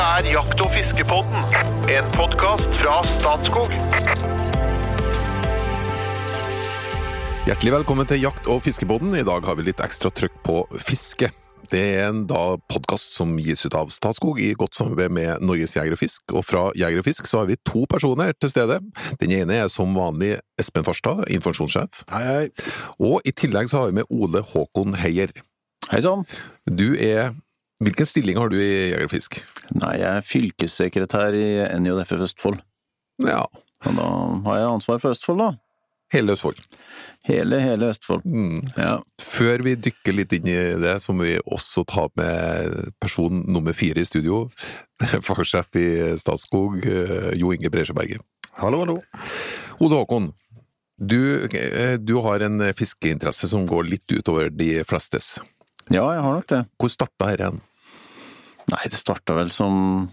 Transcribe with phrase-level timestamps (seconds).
[0.00, 1.42] Dette er Jakt- og fiskepodden,
[1.92, 3.74] en podkast fra Statskog.
[7.44, 9.12] Hjertelig velkommen til Jakt- og fiskepodden.
[9.20, 11.28] I dag har vi litt ekstra trykk på fiske.
[11.68, 15.76] Det er en da podkast som gis ut av Statskog i godt samarbeid med Norges
[15.76, 16.24] Jeger og Fisk.
[16.32, 18.80] Og fra Jeger og Fisk så har vi to personer til stede.
[19.20, 22.06] Den ene er som vanlig Espen Farstad, informasjonssjef.
[22.08, 22.72] Hei, hei.
[23.04, 25.36] Og i tillegg så har vi med Ole Håkon Heier.
[25.92, 26.24] Hei sann.
[26.64, 27.34] Du er
[27.80, 29.38] Hvilken stilling har du i Jeger og Fisk?
[29.72, 31.46] Nei, jeg er fylkessekretær i
[31.80, 32.60] NJF Østfold.
[33.24, 33.44] Ja,
[33.86, 34.08] Og da
[34.46, 35.50] har jeg ansvar for Østfold, da.
[36.12, 36.58] hele Østfold.
[37.24, 38.24] Hele, hele Østfold.
[38.24, 38.66] Mm.
[38.76, 38.98] Ja.
[39.20, 43.72] Før vi dykker litt inn i det, så må vi også ta med person nummer
[43.76, 44.50] fire i studio.
[45.26, 45.86] Fagsjef i
[46.20, 48.20] Statskog, eh, Jo Inge Bresjeberget.
[48.60, 48.98] Hallo, hallo.
[49.80, 50.30] Ode Håkon,
[51.00, 55.38] du, eh, du har en fiskeinteresse som går litt utover de flestes.
[55.88, 56.64] ja, jeg har nok det.
[56.76, 57.48] Hvor starta dette?
[57.48, 57.60] hen?
[58.68, 60.08] Nei, det starta vel som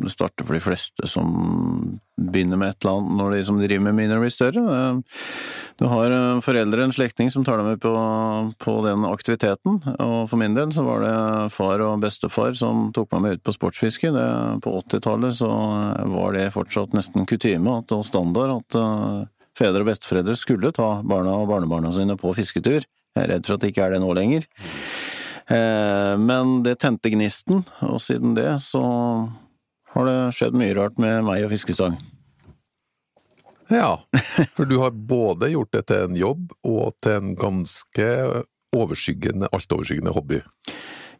[0.00, 3.82] Det starter for de fleste som begynner med et eller annet når de som driver
[3.84, 4.62] med begynner å bli større.
[4.64, 5.18] Eh,
[5.80, 7.92] Du har eh, foreldre, en slektning, som tar deg med på,
[8.64, 9.78] på den aktiviteten.
[10.00, 13.44] Og for min del så var det far og bestefar som tok meg med ut
[13.44, 14.12] på sportsfiske.
[14.12, 14.26] Det,
[14.64, 15.50] på 80-tallet så
[16.16, 19.28] var det fortsatt nesten kutyme og standard at eh,
[19.60, 22.88] fedre og besteforeldre skulle ta barna og barnebarna sine på fisketur.
[23.16, 24.44] Jeg er redd for at det ikke er det nå lenger.
[25.50, 28.84] Eh, Men det tente gnisten, og siden det så
[29.90, 31.98] har det skjedd mye rart med meg og fiskestang.
[33.70, 34.00] Ja,
[34.56, 38.08] for du har både gjort det til en jobb og til en ganske
[38.74, 40.40] overskyggende, altoverskyggende hobby.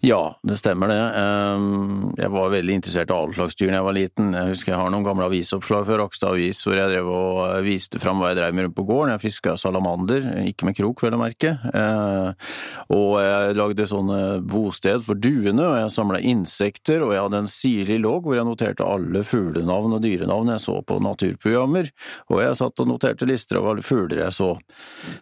[0.02, 0.96] Ja, det stemmer det.
[1.20, 4.30] Ehm, Jeg var veldig interessert i alle slags dyr da jeg var liten.
[4.32, 7.58] Jeg husker jeg har noen gamle avisoppslag fra Rakstad Avis hvor jeg drev og eh,
[7.66, 9.12] viste fram hva jeg drev med rundt på gården.
[9.12, 11.52] Jeg fiska salamander, ikke med krok, vel å merke.
[11.68, 12.48] Eh,
[12.96, 17.52] Og jeg lagde sånne bosted for duene, og jeg samla insekter, og jeg hadde en
[17.52, 21.92] sirlig logg hvor jeg noterte alle fuglenavn og dyrenavn jeg så på naturprogrammer.
[22.32, 24.50] Og jeg satt og noterte lister av alle fugler jeg så.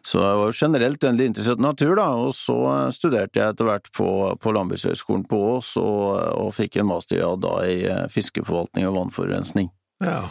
[0.06, 3.68] Så jeg var generelt veldig interessert i natur, da, og så eh, studerte jeg etter
[3.72, 4.08] hvert på,
[4.38, 9.70] på Landbrukshøgskolen på Ås, og, og fikk en mastergrad da i eh, fiskeforvaltning og vannforurensning.
[10.04, 10.28] Ja.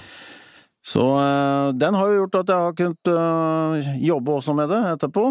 [0.87, 4.79] Så eh, den har jo gjort at jeg har kunnet eh, jobbe også med det
[4.93, 5.25] etterpå,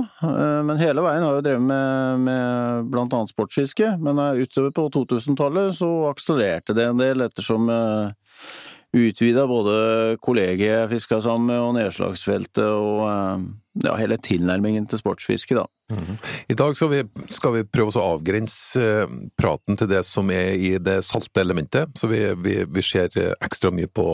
[0.67, 5.79] men hele veien har jeg drevet med, med blant annet sportsfiske, men utover på 2000-tallet
[5.79, 7.71] så akselererte det en del ettersom
[8.97, 13.47] utvida både kollegiet jeg fiska sammen med og nedslagsfeltet og eh,
[13.85, 15.67] ja, hele tilnærmingen til sportsfiske, da.
[16.51, 20.57] I dag skal vi, skal vi prøve å avgrense eh, praten til det som er
[20.57, 24.07] i det salte elementet, så vi, vi, vi ser eh, ekstra mye på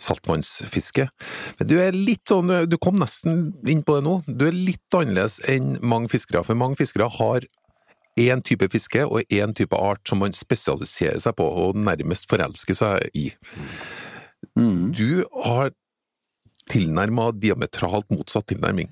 [0.00, 1.08] saltvannsfiske.
[1.58, 4.96] Men du er litt sånn, du kom nesten inn på det nå, du er litt
[4.96, 7.48] annerledes enn mange fiskere, for mange fiskere har
[8.20, 12.78] én type fiske og én type art som man spesialiserer seg på og nærmest forelsker
[12.78, 13.30] seg i.
[14.58, 14.92] Mm.
[14.94, 15.72] Du har
[16.70, 18.90] tilnærma diametralt motsatt tilnærming.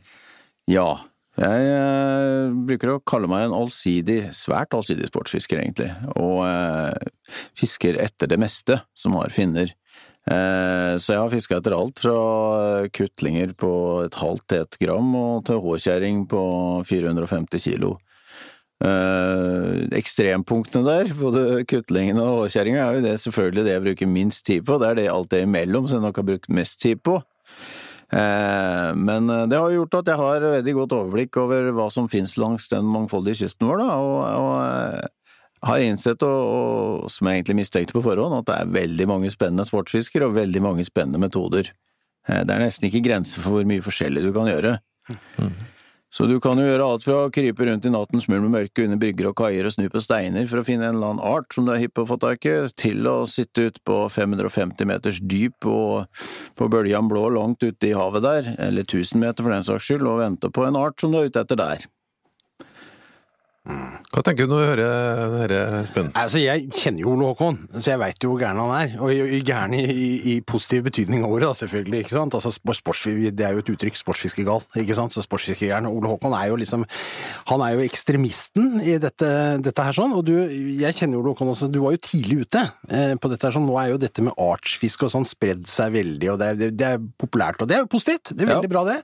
[0.70, 1.04] Ja.
[1.40, 7.96] Jeg eh, bruker å kalle meg en allsidig, svært allsidig sportsfisker, egentlig, og eh, fisker
[8.02, 9.72] etter det meste som har finner.
[10.28, 12.18] Eh, så jeg har fiska etter alt fra
[12.92, 13.72] kutlinger på
[14.04, 16.42] et halvt til ett gram og til håkjerring på
[16.90, 17.96] 450 kilo.
[18.82, 24.44] Eh, ekstrempunktene der, både kutlingene og håkjerringa, er jo det selvfølgelig det jeg bruker minst
[24.48, 24.78] tid på.
[24.82, 27.20] Det er det alt det imellom som jeg nok har brukt mest tid på.
[28.12, 32.34] Eh, Men det har gjort at jeg har veldig godt overblikk over hva som finnes
[32.36, 35.06] langs den mangfoldige kysten vår, da, og, og eh,
[35.62, 36.40] har innsett, og,
[37.06, 40.34] og som jeg egentlig mistenkte på forhånd, at det er veldig mange spennende sportsfisker og
[40.34, 41.70] veldig mange spennende metoder.
[42.26, 44.74] Eh, Det er nesten ikke grenser for hvor mye forskjellig du kan gjøre.
[46.12, 48.84] Så du kan jo gjøre alt fra å krype rundt i nattens mulm og mørke
[48.84, 51.56] under brygger og kaier og snu på steiner for å finne en eller annen art
[51.56, 54.90] som du er hypp på å få tak i, til å sitte ut på 550
[54.90, 56.20] meters dyp og
[56.60, 60.04] på bøljan blå langt ute i havet der, eller 1000 meter for den saks skyld,
[60.04, 61.88] og vente på en art som du er ute etter der.
[63.62, 66.08] Hva tenker du når du hører dette, Espen?
[66.18, 68.96] Altså, jeg kjenner jo Ole Håkon, så jeg veit jo hvor gæren han er.
[68.98, 69.12] Og
[69.46, 72.00] gæren i, i, i positiv betydning av ordet, selvfølgelig.
[72.02, 72.34] ikke sant?
[72.34, 75.14] Altså, sports, Det er jo et uttrykk, sportsfiskegal, ikke sant?
[75.14, 75.86] Så sportsfiskegæren.
[75.86, 76.84] Ole Håkon er jo liksom
[77.52, 79.30] Han er jo ekstremisten i dette,
[79.62, 80.16] dette her sånn.
[80.18, 83.30] Og du, jeg kjenner jo Ole Håkon også, du var jo tidlig ute eh, på
[83.30, 83.70] dette her sånn.
[83.70, 86.72] Nå er jo dette med artsfiske og sånn spredd seg veldig, og det er, det,
[86.82, 87.62] det er populært.
[87.62, 88.98] Og det er jo positivt, det er veldig bra det.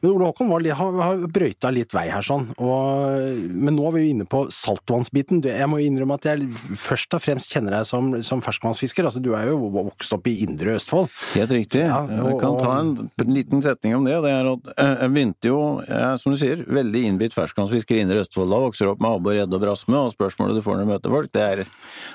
[0.00, 2.48] Men Ole Håkon var, har, har brøyta litt vei her sånn.
[2.62, 5.40] Og, men nå er vi jo inne på saltvannsbiten.
[5.48, 6.46] Jeg må innrømme at jeg
[6.78, 9.08] først og fremst kjenner deg som, som ferskvannsfisker.
[9.08, 11.08] Altså, du er jo vokst opp i indre Østfold.
[11.34, 11.82] Helt riktig.
[11.88, 14.16] Ja, jeg og- kan ta en liten setning om det.
[14.22, 18.04] Det er at eh, jeg begynte jo, jeg som du sier, veldig innbitt ferskvannsfisker i
[18.06, 18.52] Indre Østfold.
[18.52, 21.16] Da vokser opp med abbor, gjedde og brasme, og spørsmålet du får når du møter
[21.18, 21.64] folk, det er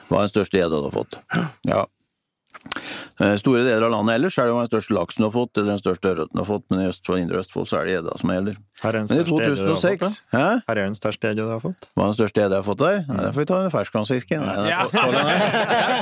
[0.10, 1.18] Hva er den største gjedda du har fått?
[1.68, 1.86] Ja.
[3.22, 5.58] Eh, Store deler av landet ellers er det jo den største laksen du har fått,
[5.58, 7.96] eller den største ørreten du har fått, men i Østfold, Indre Østfold så er det
[7.96, 8.58] gjedda som gjelder.
[8.82, 10.22] Her er den Men i største eddet du har fått, 2006?
[10.34, 10.46] Hæ?
[10.68, 11.88] Her er den største eddet du har fått.
[11.94, 12.96] Hva er den største gjedda jeg har fått der?
[13.06, 14.46] Nei, det får vi ta under ferskvannsfisken.
[14.72, 14.80] Ja.
[14.94, 15.42] det er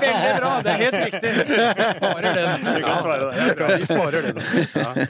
[0.05, 0.51] Veldig bra!
[0.63, 1.33] Det er helt riktig!
[1.49, 2.63] Vi sparer den.
[2.69, 3.57] Vi kan svare det.
[3.59, 4.41] det vi sparer den.
[4.79, 4.89] Ja.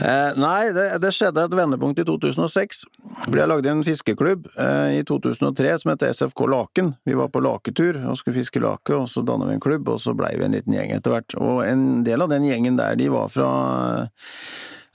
[0.00, 2.78] Eh, nei, det, det skjedde et vendepunkt i 2006.
[3.26, 6.94] Fordi jeg lagde en fiskeklubb eh, i 2003 som het SFK Laken.
[7.04, 10.00] Vi var på laketur og skulle fiske lake, og så dannet vi en klubb, og
[10.00, 11.36] så blei vi en liten gjeng etter hvert.
[11.36, 13.50] Og en del av den gjengen der, de var fra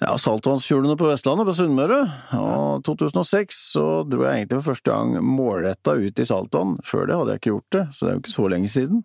[0.04, 2.02] ja, saltvannsfjordene på Vestlandet, på Sunnmøre.
[2.36, 6.78] Og 2006 så dro jeg egentlig for første gang målretta ut i saltvann.
[6.86, 9.04] Før det hadde jeg ikke gjort det, så det er jo ikke så lenge siden.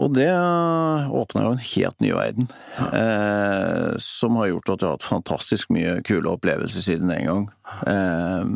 [0.00, 2.46] Og det åpna jo en helt ny verden,
[2.94, 7.48] eh, som har gjort at jeg har hatt fantastisk mye kule opplevelser siden den gang.
[7.90, 8.52] Eh,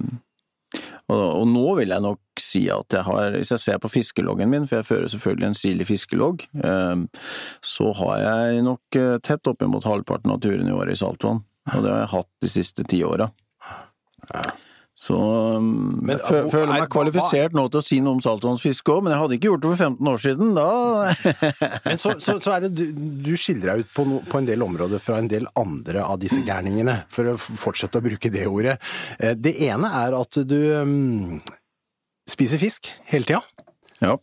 [1.13, 4.51] og, og nå vil jeg nok si at jeg har, hvis jeg ser på fiskeloggen
[4.53, 7.25] min, for jeg fører selvfølgelig en stilig fiskelogg, eh,
[7.75, 11.45] så har jeg nok eh, tett oppimot halvparten av turene i året i saltvann.
[11.73, 13.31] Og det har jeg hatt de siste ti åra.
[14.95, 15.17] Så
[15.59, 15.65] um,
[16.07, 19.01] Men, jeg føler, føler er- meg kvalifisert nå til å si noe om saltvannsfiske òg,
[19.03, 20.53] men jeg hadde ikke gjort det for 15 år siden.
[20.55, 20.67] Da
[21.89, 22.85] Men så, så, så er det du,
[23.27, 26.21] du skiller deg ut på, no, på en del områder fra en del andre av
[26.23, 28.77] disse gærningene, for å fortsette å bruke det ordet.
[29.19, 31.41] Eh, Det ene er at du um,
[32.31, 33.43] spiser fisk hele tida.
[33.99, 34.15] Ja.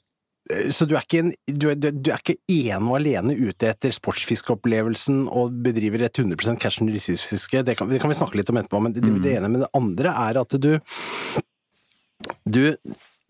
[0.74, 3.94] Så du er, ikke en, du, er, du er ikke ene og alene ute etter
[3.95, 8.50] sportsfiskeopplevelsen og bedriver et 100 cash and release-fiske, Det, kan- det kan vi snakke litt
[8.53, 10.71] om etterpå, men det, det ene med det andre er at du
[12.45, 12.75] Du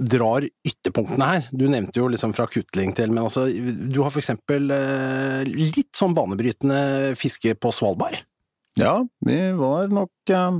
[0.01, 1.43] drar ytterpunktene her.
[1.53, 5.91] Du nevnte jo liksom fra kutling til, men altså Du har for eksempel eh, litt
[5.95, 8.17] sånn banebrytende fiske på Svalbard.
[8.79, 10.59] Ja, vi var nok eh,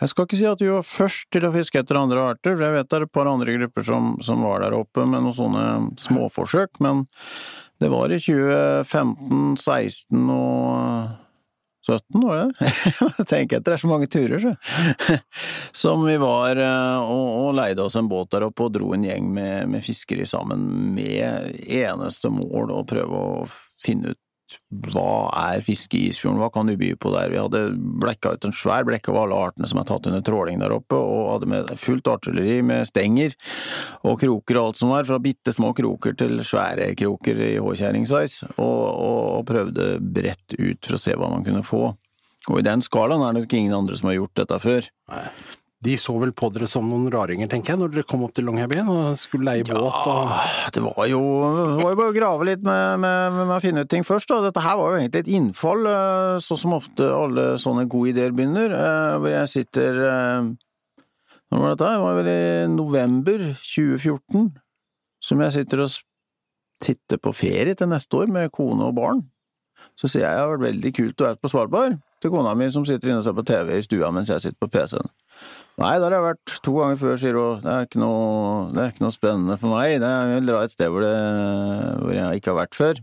[0.00, 2.66] Jeg skal ikke si at vi var først til å fiske etter andre arter, for
[2.66, 5.34] jeg vet det er et par andre grupper som, som var der oppe med noen
[5.34, 5.64] sånne
[5.98, 7.08] småforsøk, men
[7.82, 11.16] det var i 2015, 16 og
[11.88, 12.70] 17, var det?
[13.30, 15.18] Tenk etter, det er så mange turer, så.
[15.82, 19.30] Som vi var eh, og, leide oss en båt der oppe og dro en gjeng
[19.34, 23.46] med, med fiskere sammen med eneste mål å prøve å
[23.82, 24.22] finne ut
[24.92, 27.32] hva er fiske i Isfjorden, hva kan du by på der?
[27.32, 27.62] Vi hadde
[28.02, 30.96] blekka ut en svær blekke av alle artene som er tatt under tråling der oppe,
[30.98, 33.36] og hadde med fullt artilleri med stenger
[34.02, 38.52] og kroker og alt som var, fra bitte små kroker til svære kroker i håkjerring-size,
[38.56, 41.88] og, og, og prøvde bredt ut for å se hva man kunne få.
[42.48, 44.86] Og i den skalaen er det ikke ingen andre som har gjort dette før.
[45.84, 48.48] De så vel på dere som noen raringer, tenker jeg, når dere kom opp til
[48.48, 50.32] Longyearbyen og skulle leie båt og
[50.74, 51.20] Det var jo,
[51.54, 54.26] det var jo bare å grave litt med, med, med å finne ut ting først.
[54.32, 54.40] Da.
[54.48, 55.86] Dette her var jo egentlig et innfall,
[56.42, 58.74] sånn som ofte alle sånne gode ideer begynner.
[58.74, 60.50] eh, Hvor jeg sitter eh,
[61.54, 61.92] Når var dette?
[61.94, 62.42] Det var vel i
[62.74, 64.50] november 2014.
[65.30, 65.94] Som jeg sitter og
[66.82, 69.22] titter på ferie til neste år med kone og barn.
[69.98, 72.66] Så sier jeg det har vært veldig kult å være på Svalbard, til kona mi
[72.74, 75.06] som sitter inne og ser på TV i stua mens jeg sitter på PC-en.
[75.78, 77.60] Nei, der har jeg vært to ganger før, sier hun.
[77.62, 80.00] Det er ikke noe, det er ikke noe spennende for meg.
[80.02, 81.12] Det er, jeg vil dra et sted hvor, det,
[82.02, 83.00] hvor jeg ikke har vært før.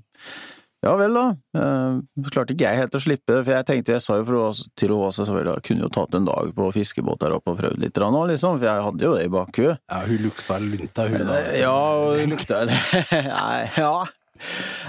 [0.85, 1.23] Ja vel, da.
[1.57, 5.23] Eh, klarte ikke jeg helt å slippe, for jeg tenkte, jeg sa jo til Åse
[5.25, 8.21] selvfølgelig, jeg kunne jo tatt en dag på fiskebåt der oppe og prøvd litt nå,
[8.29, 9.81] liksom, for jeg hadde jo det i bakhuet.
[9.89, 11.39] Ja, hun lukta lunta, hun da.
[11.57, 11.79] Ja,
[12.19, 12.77] hun lukta det.
[13.31, 13.95] Nei, ja.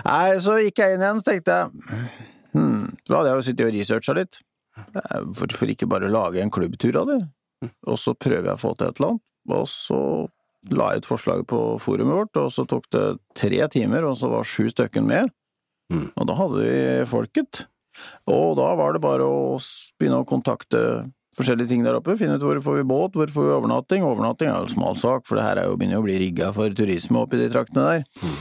[0.04, 2.02] Nei, så gikk jeg inn igjen, så tenkte jeg
[2.58, 4.40] hmm, Da hadde jeg jo sittet og researcha litt.
[4.82, 7.20] Eh, Hvorfor ikke bare lage en klubbtur av det?
[7.64, 9.24] Og så prøver jeg å få til et eller annet.
[9.56, 10.00] Og så
[10.74, 13.04] la jeg ut forslaget på forumet vårt, og så tok det
[13.38, 15.30] tre timer, og så var sju stykken med.
[15.92, 16.08] Mm.
[16.10, 17.66] Og da hadde vi folket.
[18.28, 19.56] Og da var det bare å
[19.96, 20.80] begynne å kontakte
[21.36, 24.04] forskjellige ting der oppe, finne ut hvor får vi båt, hvor får vi overnatting.
[24.08, 26.50] Overnatting er jo en smal sak, for det her er jo begynner å bli rigga
[26.56, 28.06] for turisme oppi de traktene der.
[28.24, 28.38] Mm.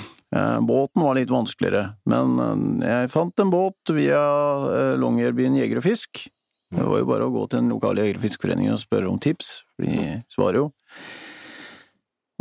[0.67, 4.19] Båten var litt vanskeligere, men eh, jeg fant en båt via
[4.67, 6.25] eh, Longyearbyen Jeger og Fisk.
[6.75, 9.87] Det var jo bare å gå til den lokale jegerfiskeforeningen og spørre om tips, for
[9.87, 10.67] de svarer jo.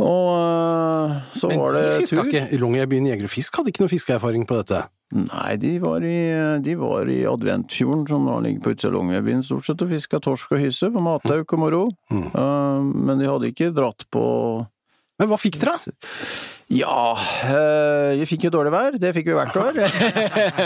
[0.03, 2.25] Og eh, så Men var det de tur.
[2.25, 2.41] ikke.
[2.59, 4.81] Longyearbyen Jeger og Fisk hadde ikke noe fiskeerfaring på dette.
[5.15, 6.17] Nei, de var i,
[6.65, 10.19] de var i Adventfjorden, som nå ligger på utsida av Longyearbyen, stort sett, og fiska
[10.25, 11.83] torsk og hysse på matauk og moro.
[12.11, 12.25] Mm.
[12.27, 14.25] Eh, men de hadde ikke dratt på
[15.15, 15.77] Men hva fikk dere?
[16.73, 17.13] Ja,
[17.45, 18.95] øh, vi fikk jo dårlig vær.
[18.97, 19.77] Det fikk vi hvert år.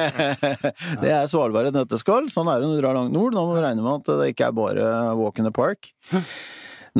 [1.03, 2.29] det er Svalbard et nøtteskall.
[2.31, 3.35] Sånn er det når du drar langt nord.
[3.35, 5.91] Da må du regne med at det ikke er bare walk in the park.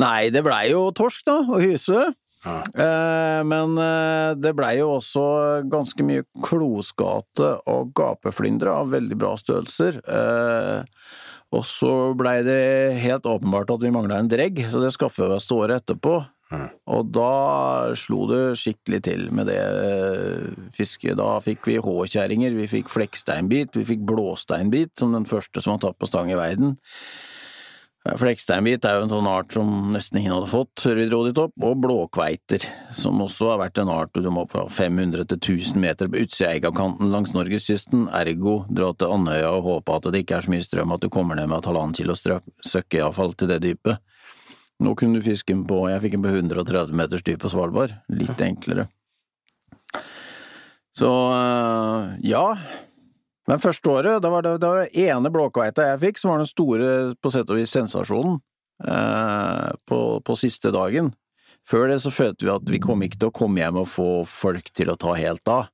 [0.00, 2.10] Nei, det blei jo torsk, da, og hyse.
[2.44, 2.60] Ja.
[2.72, 5.24] Eh, men eh, det blei jo også
[5.70, 10.00] ganske mye klosgate og gapeflyndre av veldig bra størrelser.
[10.04, 10.84] Eh,
[11.50, 12.60] og så blei det
[13.02, 16.20] helt åpenbart at vi mangla en dregg, så det skaffa vi oss året etterpå.
[16.90, 21.18] Og da slo det skikkelig til med det eh, fisket.
[21.20, 25.84] Da fikk vi håkjerringer, vi fikk flekksteinbit, vi fikk blåsteinbit som den første som var
[25.84, 26.74] tatt på stang i verden.
[28.00, 31.38] Fleksteinbit er jo en sånn art som nesten ingen hadde fått før vi dro dit
[31.38, 32.64] opp, og blåkveiter,
[32.96, 36.48] som også har vært en art du må fra 500 til 1000 meter på utsida
[36.48, 40.54] av Eigakanten langs norgeskysten, ergo dra til Andøya og håpe at det ikke er så
[40.54, 44.00] mye strøm at du kommer ned med et halvannen kilo søkkeavfall til det dypet.
[44.80, 47.92] Nå kunne du fiske den på, jeg fikk den på 130 meters dyp på Svalbard,
[48.12, 48.86] litt enklere.
[50.96, 52.44] Så øh, ja,
[53.50, 56.42] men første året, da var det, det var det ene blåkveita jeg fikk, som var
[56.42, 58.38] den store, på sett og vis, sensasjonen
[58.86, 61.12] eh, på, på siste dagen.
[61.66, 64.08] Før det så følte vi at vi kom ikke til å komme hjem og få
[64.28, 65.68] folk til å ta helt av.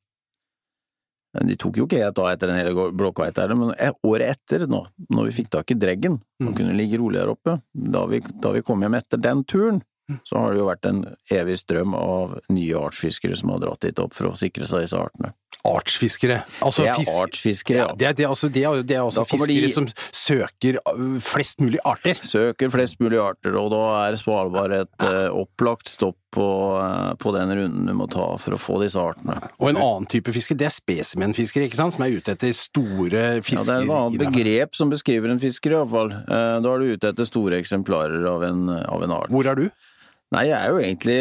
[1.44, 3.74] De tok jo ikke helt av etter den hele blåkveita, men
[4.06, 7.58] året etter, nå, når vi fikk tak i dreggen, og kunne ligge rolig der oppe,
[7.74, 9.82] da vi, da vi kom hjem etter den turen,
[10.24, 11.00] så har det jo vært en
[11.34, 14.98] evig strøm av nye artsfiskere som har dratt dit opp for å sikre seg disse
[15.00, 15.32] artene.
[15.64, 16.42] Artsfiskere.
[16.62, 17.86] Altså, Det er fisk- artsfiskere, ja.
[17.96, 21.18] Det er, det er, altså, det er, det er også fiskere de- som søker uh,
[21.20, 22.14] flest mulig arter.
[22.22, 26.46] Søker flest mulig arter, og da er Svalbard et eh, opplagt stopp på,
[26.78, 29.38] eh, på den runden du må ta for å få disse artene.
[29.58, 31.94] Og en annen type fiske, det er spesimenfiskere, ikke sant?
[31.96, 33.64] Som er ute etter store fisker?
[33.64, 36.12] Ja, det er et annet begrep som beskriver en fisker, iallfall.
[36.12, 39.30] Eh, Da er du ute etter store eksemplarer av en, av en art.
[39.32, 39.70] Hvor er du?
[40.34, 41.16] Nei, jeg er jo egentlig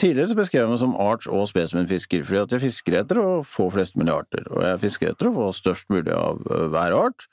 [0.00, 3.66] Tidligere beskrev jeg meg som arts- og spesimenfisker, fordi at jeg fisker etter å få
[3.74, 6.40] flest mulig arter, og jeg fisker etter å få størst mulig av
[6.72, 7.26] hver art.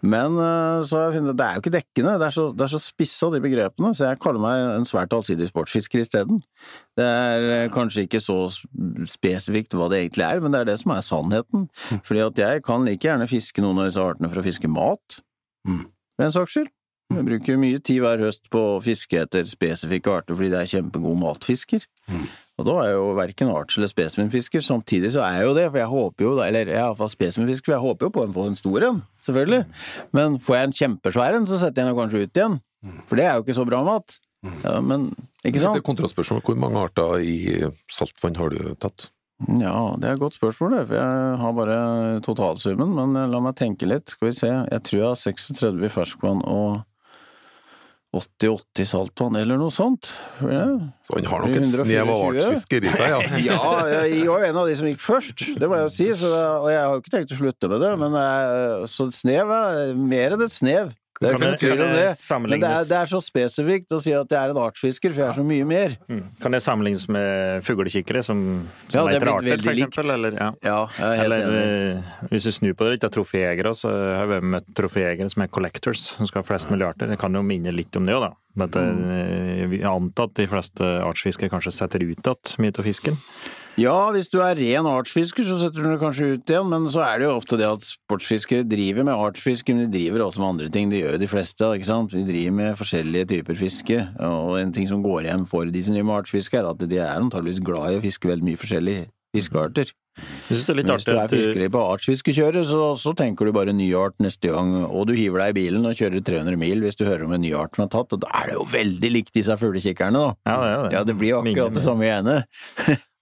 [0.00, 0.38] Men
[0.88, 2.72] så har jeg funnet at det er jo ikke dekkende, det er så, det er
[2.72, 6.40] så spissa de begrepene, så jeg kaller meg en svært allsidig sportsfisker isteden.
[6.96, 8.38] Det er kanskje ikke så
[9.10, 11.68] spesifikt hva det egentlig er, men det er det som er sannheten.
[12.08, 15.20] Fordi at jeg kan like gjerne fiske noen av disse artene for å fiske mat,
[15.68, 16.72] for en saks skyld.
[17.12, 20.70] Jeg bruker mye tid hver høst på å fiske etter spesifikke arter fordi det er
[20.72, 21.84] kjempegod matfisker.
[22.58, 24.62] Og da er jeg jo verken arts- eller spesimenfisker.
[24.64, 27.10] Samtidig så er jeg jo det, for jeg håper jo, da- eller jeg er iallfall
[27.12, 29.64] spesimenfisker, for jeg håper jo på å få en stor en, selvfølgelig.
[30.16, 32.60] Men får jeg en kjempesvær en, så setter jeg den kanskje ut igjen.
[33.08, 34.18] For det er jo ikke så bra mat.
[34.62, 35.08] Ja, men
[35.44, 36.42] ikke Det er kontrastspørsmål.
[36.44, 37.36] Hvor mange arter i
[37.90, 39.10] saltvann har du tatt?
[39.48, 42.94] Ja, det er et godt spørsmål, det, for jeg har bare totalsummen.
[42.94, 44.48] Men la meg tenke litt, skal vi se.
[44.70, 46.84] Jeg tror jeg har 36 i ferskvann og
[48.14, 50.10] 80-80 i saltvann, eller noe sånt.
[50.40, 50.66] Ja.
[51.04, 53.20] Så han har nok et snev av artsfisker i seg, ja.
[53.44, 53.70] Ja,
[54.06, 56.32] jeg var jo en av de som gikk først, det må jeg jo si, så,
[56.64, 59.54] og jeg har jo ikke tenkt å slutte med det, men jeg, så et snev
[59.58, 60.94] er mer enn et snev.
[61.20, 62.06] Det er ikke tvil om det.
[62.44, 65.22] Men det er, det er så spesifikt å si at jeg er en artsfisker, for
[65.22, 65.94] jeg er så mye mer.
[66.10, 66.22] Mm.
[66.42, 68.40] Kan det sammenlignes med fuglekikkere som,
[68.88, 70.12] som Ja, det er leter arter, for eksempel?
[70.16, 70.50] Eller, ja.
[70.66, 71.64] Ja, jeg er helt Eller enig.
[71.94, 75.46] eh, hvis du snur på det litt, av troféjegere, så har vi med troféjegere som
[75.46, 77.10] er collectors, som skal ha flest mulig arter.
[77.14, 78.32] Det kan jo minne litt om det òg, da.
[78.54, 78.84] Men det,
[79.58, 83.18] jeg vi antar at de fleste artsfiskere kanskje setter ut igjen mye av fisken.
[83.74, 87.00] Ja, hvis du er ren artsfisker, så setter du det kanskje ut igjen, men så
[87.02, 90.50] er det jo ofte det at sportsfiskere driver med artsfiske, men de driver også med
[90.52, 90.92] andre ting.
[90.92, 92.14] Det gjør jo de fleste, ikke sant.
[92.14, 95.96] De driver med forskjellige typer fiske, og en ting som går igjen for de som
[95.96, 99.08] driver med artsfiske, er at de er antageligvis glad i å fiske veldig mye forskjellige
[99.34, 99.90] fiskearter.
[100.14, 104.52] Er hvis du er fiskelig på artsfiskekjøret, så, så tenker du bare ny art neste
[104.52, 107.34] gang, og du hiver deg i bilen og kjører 300 mil hvis du hører om
[107.34, 110.22] en ny art som er tatt, og da er det jo veldig likt disse fuglekikkerne,
[110.22, 110.38] da.
[110.46, 110.94] Ja, det det.
[110.94, 112.38] Ja, det blir jo akkurat det samme greiene.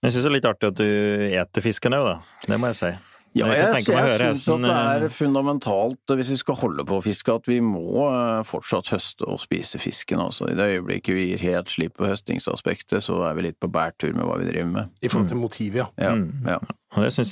[0.03, 0.85] Jeg syns det er litt artig at du
[1.31, 2.15] eter fisken òg, da.
[2.49, 2.91] Det må jeg si.
[3.33, 7.01] Ja, Jeg jeg, jeg, syns at det er fundamentalt, hvis vi skal holde på å
[7.01, 10.21] fiske, at vi må eh, fortsatt høste og spise fisken.
[10.21, 10.51] Altså.
[10.51, 14.13] I det øyeblikket vi gir helt slipp på høstingsaspektet, så er vi litt på bærtur
[14.13, 14.93] med hva vi driver med.
[15.01, 15.87] I forhold til motivet, ja.
[15.97, 16.45] Ja, Mm.
[16.45, 16.59] ja.
[16.93, 17.31] Det synes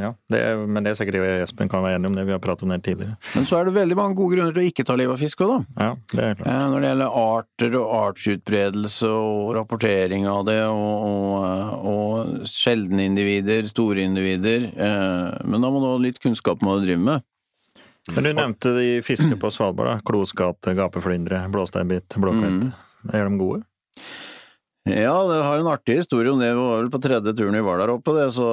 [0.00, 2.40] ja, det Men det er sikkert og Espen kan være enige om det, vi har
[2.40, 3.16] pratet om det tidligere.
[3.34, 5.42] Men så er det veldig mange gode grunner til å ikke ta livet av fisk
[5.44, 5.84] òg, da.
[5.84, 6.48] Ja, det er klart.
[6.48, 13.04] Eh, Når det gjelder arter og artsutbredelse og rapportering av det, og, og, og sjeldne
[13.10, 14.70] individer, store individer.
[14.72, 17.26] eh, Men da må du ha litt kunnskap om hva du driver med.
[18.16, 19.90] Men du nevnte de fisker på Svalbard.
[19.92, 19.98] da.
[20.08, 22.70] Klosgate, gapeflyndre, blåsteinbit, blåkveite.
[22.72, 23.12] Mm.
[23.12, 23.60] Er de gode?
[24.88, 26.48] Ja, det har en artig historie om det.
[26.54, 28.48] Vi var vel på tredje turen vi var der oppe, det, så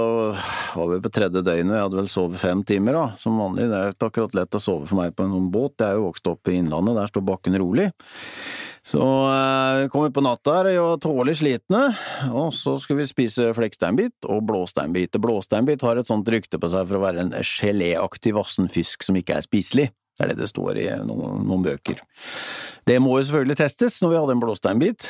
[0.75, 1.77] var vi på tredje døgnet.
[1.77, 3.69] Jeg hadde vel sovet fem timer, da, som vanlig.
[3.71, 5.77] Det er ikke akkurat lett å sove for meg på en sånn båt.
[5.79, 7.87] Jeg er jo vokst opp i Innlandet, der står bakken rolig.
[8.85, 11.83] Så eh, kom vi på natta her og var tålelig slitne,
[12.29, 15.17] og så skulle vi spise flekksteinbit og blåsteinbit.
[15.23, 19.17] Blåsteinbit har et sånt rykte på seg for å være en geléaktig vassen fisk som
[19.17, 19.89] ikke er spiselig.
[20.15, 21.97] Det er det det står i noen, noen bøker.
[22.87, 25.09] Det må jo selvfølgelig testes når vi hadde en blåsteinbit.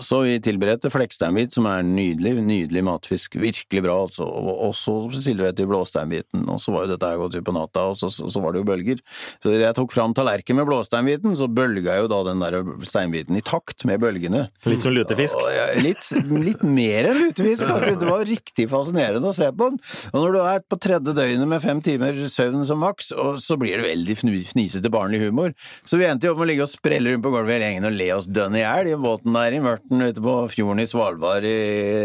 [0.00, 3.38] Så vi tilberedte flekksteinbit, som er nydelig, nydelig matfisk.
[3.40, 4.26] Virkelig bra, altså.
[4.28, 7.98] Og, så tilberedte vi blåsteinbiten, og så var jo dette her ut på natta, og
[8.00, 9.00] så, så, så var det jo bølger.
[9.42, 13.44] Så jeg tok fram tallerken med blåsteinbiten, så bølga jo da den der steinbiten i
[13.44, 14.46] takt med bølgene.
[14.68, 15.38] Litt som lutefisk.
[15.40, 18.00] Og ja, Litt, litt mer enn lutefisk, faktisk.
[18.02, 19.80] Det var riktig fascinerende å se på den.
[20.12, 23.56] Og når du er på tredje døgnet med fem timer søvn som maks, og så
[23.60, 24.18] blir det veldig
[24.52, 25.54] fnisete barnlig humor.
[25.88, 27.88] Så vi endte jo opp med å ligge og sprelle rundt på gulvet hele gjengen
[27.88, 30.88] og le oss dønn i hjel i båten der i mørten ute på fjorden i
[30.90, 31.54] Svalbard i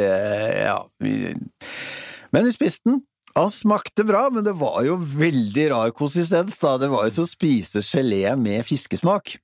[0.08, 0.78] eh, Ja.
[2.34, 3.02] Men vi spiste den.
[3.36, 6.76] Han smakte bra, men det var jo veldig rar konsistens, da.
[6.78, 9.36] Det var jo som å spise gelé med fiskesmak.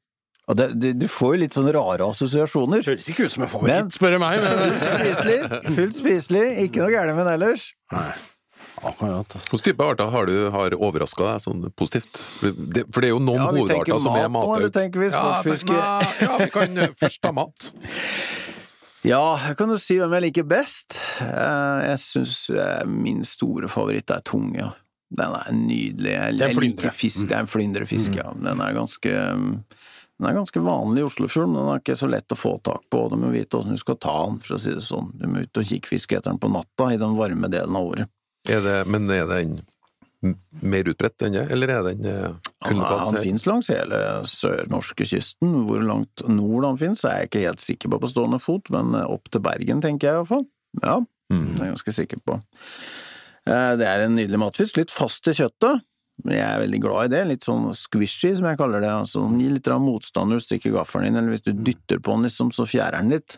[0.49, 2.81] Og det, det, du får jo litt sånne rare assosiasjoner.
[2.85, 5.39] Høres ikke ut som en Men- favoritt, spør du meg, men Spiselig,
[5.77, 7.67] fullt spiselig, ikke noe gærent med den ellers.
[8.83, 9.33] Akkurat.
[9.49, 12.19] Hvilken type arter har du har overraska deg sånn positivt?
[12.39, 14.67] For det, for det er jo noen Ja, hovedarter som er mat mat...
[14.75, 15.75] tenker vi sportsfiske?
[15.75, 17.71] Ja, ja, vi kan eh, først ta mat.
[19.07, 20.97] Ja, jeg kan jo si hvem jeg liker best.
[21.23, 22.33] Eh, Jeg syns
[22.91, 24.65] min store favoritt er tunge.
[25.09, 26.11] Den er nydelig.
[26.11, 27.21] Jeg, Det er jeg liker fisk.
[27.29, 28.27] Det er en flyndrefisk, ja.
[28.35, 29.13] Den er ganske
[30.19, 32.81] den er ganske vanlig i Oslofjorden, men den er ikke så lett å få tak
[32.91, 33.05] på.
[33.07, 35.13] Du må vite åssen du skal ta den, for å si det sånn.
[35.15, 37.87] Du må ut og kikke fiske etter den på natta i den varme delen av
[37.93, 38.11] året.
[38.49, 39.59] Er det, men er den
[40.65, 42.33] mer utbredt enn det, eller er den eh,
[42.65, 45.61] Han, han finnes langs hele sørnorske kysten.
[45.67, 48.97] Hvor langt nord han finnes, er jeg ikke helt sikker på på stående fot, men
[48.99, 50.45] eh, opp til Bergen, tenker jeg iallfall.
[50.83, 51.51] Ja, Mm.
[51.53, 52.35] det er jeg ganske sikker på.
[53.45, 55.83] Eh, Det er en nydelig matfisk, litt fast i kjøttet.
[56.25, 58.89] Jeg er veldig glad i det, litt sånn squishy, som jeg kaller det.
[58.89, 62.25] Altså, gir litt motstand når du stikker gaffelen inn, eller hvis du dytter på den,
[62.27, 63.37] liksom, så fjærer den litt.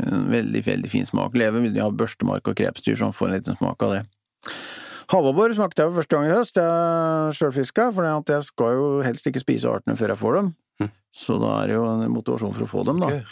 [0.00, 1.34] En veldig, veldig fin smak.
[1.36, 4.02] Lever vil ha børstemark og krepsdyr, som får en liten smak av det.
[5.12, 6.56] Havabbor smakte jeg for første gang i høst.
[6.56, 10.54] Jeg sjølfiska, for jeg skal jo helst ikke spise artene før jeg får dem.
[11.12, 13.12] Så da er det jo en motivasjon for å få dem, da.
[13.12, 13.26] Okay.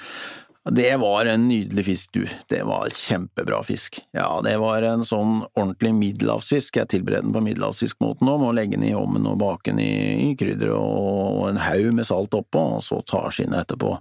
[0.70, 2.26] Det var en nydelig fisk, du.
[2.52, 3.96] Det var kjempebra fisk.
[4.12, 6.76] Ja, det var en sånn ordentlig middelhavsfisk.
[6.76, 9.80] Jeg tilbereder den på middelhavsfiskmåten nå, med å legge den i ovnen og bake den
[9.80, 9.94] i,
[10.28, 13.94] i krydder og, og en haug med salt oppå, og så ta skinnet etterpå.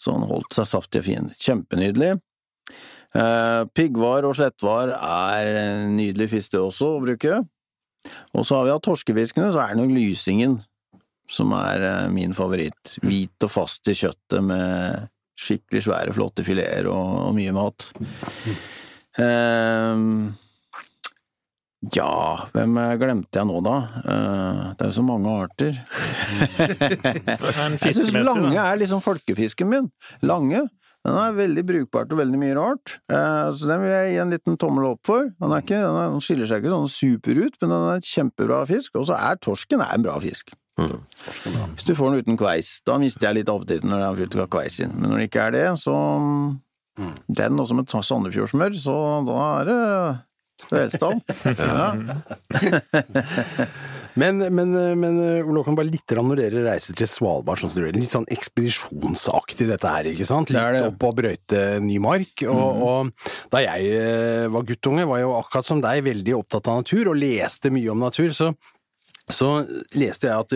[0.00, 1.28] Så han holdt seg saftig og fin.
[1.40, 2.14] Kjempenydelig.
[3.16, 7.40] Eh, piggvar og slettvar er nydelig fisk også å bruke.
[8.36, 10.58] Og så har vi av torskefiskene, så er det nok lysingen
[11.30, 12.96] som er eh, min favoritt.
[13.02, 15.06] Hvit og fast i kjøttet med
[15.36, 17.88] skikkelig svære, flotte fileter og, og mye mat.
[19.20, 20.32] Ehm,
[21.94, 23.76] ja, hvem glemte jeg nå, da?
[24.02, 25.76] Eh, det er jo så mange arter.
[27.86, 29.88] Jeg syns lange er liksom folkefisken min.
[30.26, 30.64] Lange.
[31.06, 34.32] Den er veldig brukbar til veldig mye rart, Eh, så den vil jeg gi en
[34.34, 35.28] liten tommel opp for.
[35.30, 38.08] Den, er ikke, den, er, skiller seg ikke sånn super ut, men den er et
[38.10, 38.96] kjempebra fisk.
[38.98, 40.50] Og så er torsken er en bra fisk.
[40.76, 44.36] Hvis du får den uten kveis, da mister jeg litt appetitten når den er fylt
[44.42, 44.96] av kveis inn.
[44.98, 45.94] Men når det ikke er det, så
[46.96, 48.96] Den også med Sandefjordsmør, så
[49.28, 49.80] da er det
[50.70, 51.22] velstand.
[51.56, 51.94] Ja.
[54.16, 58.08] Men, men, men Ole Håkon, bare litt når dere reiser til Svalbard, sånn dere litt
[58.08, 60.52] sånn ekspedisjonsaktig dette her, ikke sant?
[60.56, 60.88] Er Litt det.
[60.94, 62.46] opp og brøyte ny mark.
[62.48, 66.72] Og, og da jeg eh, var guttunge, var jeg jo akkurat som deg veldig opptatt
[66.72, 68.32] av natur, og leste mye om natur.
[68.36, 68.54] så
[69.26, 69.48] så
[69.98, 70.52] leste jeg at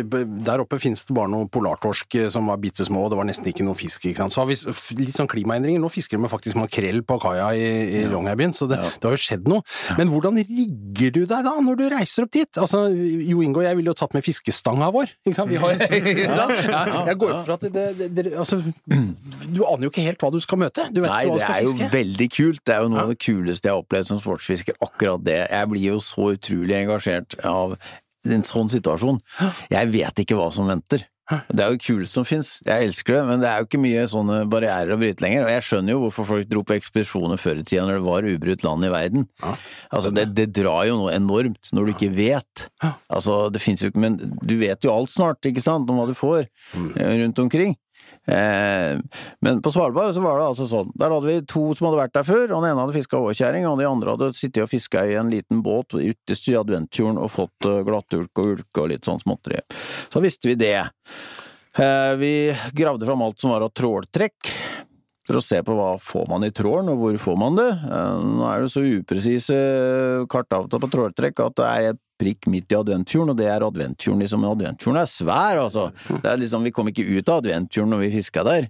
[0.46, 3.26] der oppe finnes det bare noen polartorsk eh, som var bitte små, og det var
[3.26, 4.04] nesten ikke noe fisk.
[4.06, 4.35] ikke sant?
[4.35, 4.54] Så har vi
[5.00, 5.83] litt sånn klimaendringer.
[5.83, 7.64] Nå fisker de faktisk makrell på kaia i,
[7.98, 8.92] i Longyearbyen, så det, Ja.
[8.94, 9.64] det har jo skjedd noe.
[9.98, 12.61] Men hvordan rigger du deg da, når du reiser opp dit?
[12.62, 15.50] Altså, Jo Inge og jeg ville jo tatt med fiskestanga vår, ikke sant?
[15.50, 15.74] Vi har,
[16.37, 20.22] ja, jeg går ut fra at det, det, det altså, Du aner jo ikke helt
[20.22, 20.87] hva du skal møte.
[20.94, 21.74] Du vet Nei, ikke hva du skal fiske.
[21.74, 22.62] Nei, det er jo veldig kult.
[22.70, 25.40] Det er jo noe av det kuleste jeg har opplevd som sportsfisker, akkurat det.
[25.50, 27.74] Jeg blir jo så utrolig engasjert av
[28.28, 29.22] en sånn situasjon.
[29.72, 31.06] Jeg vet ikke hva som venter.
[31.30, 32.48] Det er jo kuleste som fins.
[32.66, 35.44] Jeg elsker det, men det er jo ikke mye sånne barrierer å bryte lenger.
[35.46, 38.26] Og jeg skjønner jo hvorfor folk dro på ekspedisjoner før i tida når det var
[38.33, 39.28] ubrutt land i verden.
[39.94, 42.64] Altså, det, det drar jo noe enormt når du ikke vet.
[43.06, 46.09] Altså, det fins jo ikke Men du vet jo alt snart, ikke sant, om hva
[46.11, 47.78] du får eh, rundt omkring.
[48.30, 49.00] Eh,
[49.40, 52.16] men på Svalbard så var det altså sånn, der hadde vi to som hadde vært
[52.16, 55.04] der før, og den ene hadde fiska overkjerring, og de andre hadde sittet og fiska
[55.08, 59.08] i en liten båt ytterst i Adventfjorden og fått eh, glattulk og ulke og litt
[59.08, 59.62] sånn småtteri.
[60.12, 60.78] Så visste vi det.
[61.78, 62.34] Eh, vi
[62.76, 64.52] gravde fram alt som var av tråltrekk,
[65.26, 67.70] for å se på hva får man i trålen, og hvor får man det.
[67.86, 69.58] Nå er det så upresise
[70.32, 74.22] kartavtaler på tråltrekk at det er et prikk midt i Adventfjorden, og det er Adventfjorden
[74.24, 74.44] liksom.
[74.44, 75.88] Men Adventfjorden er svær, altså.
[76.11, 78.68] Det er liksom, vi kom ikke ut av Adventfjorden når vi fiska der.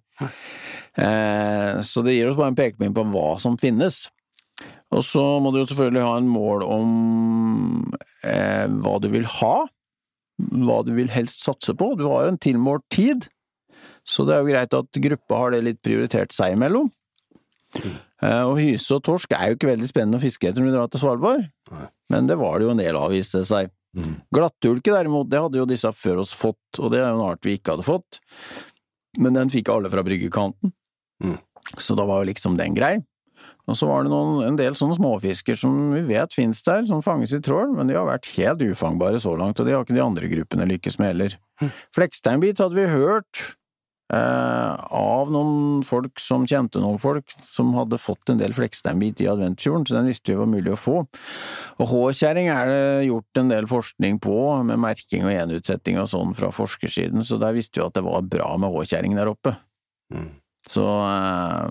[0.98, 4.04] Eh, så det gir oss bare en pekepinn på hva som finnes.
[4.90, 6.88] Og så må du jo selvfølgelig ha en mål om
[8.26, 9.54] eh, hva du vil ha,
[10.50, 11.92] hva du vil helst satse på.
[11.98, 13.28] Du har en tilmålt tid.
[14.06, 16.90] Så det er jo greit at gruppa har det litt prioritert seg imellom.
[17.78, 20.76] Eh, Og hyse og torsk er jo ikke veldig spennende å fiske etter når du
[20.76, 21.46] drar til Svalbard,
[22.12, 23.70] men det var det jo en del av, viste det seg.
[24.35, 27.46] Glattulke derimot, det hadde jo disse før oss fått, og det er jo en art
[27.46, 28.20] vi ikke hadde fått,
[29.18, 30.74] men den fikk alle fra bryggekanten.
[31.24, 31.38] Mm.
[31.78, 32.98] Så da var jo liksom den grei.
[33.70, 37.02] Og så var det noen, en del sånne småfisker som vi vet finnes der, som
[37.04, 39.96] fanges i trål, men de har vært helt ufangbare så langt, og de har ikke
[39.96, 41.37] de andre gruppene lykkes med heller.
[41.96, 43.54] Fleksteinbit hadde vi hørt eh,
[44.16, 49.86] av noen folk som kjente noen folk som hadde fått en del fleksteinbit i Adventfjorden,
[49.86, 50.96] så den visste vi var mulig å få.
[51.78, 56.34] Og H-kjerring er det gjort en del forskning på, med merking og gjenutsetting og sånn
[56.38, 59.54] fra forskersiden, så der visste vi at det var bra med H-kjerring der oppe.
[60.10, 60.30] Mm.
[60.68, 61.70] Så eh,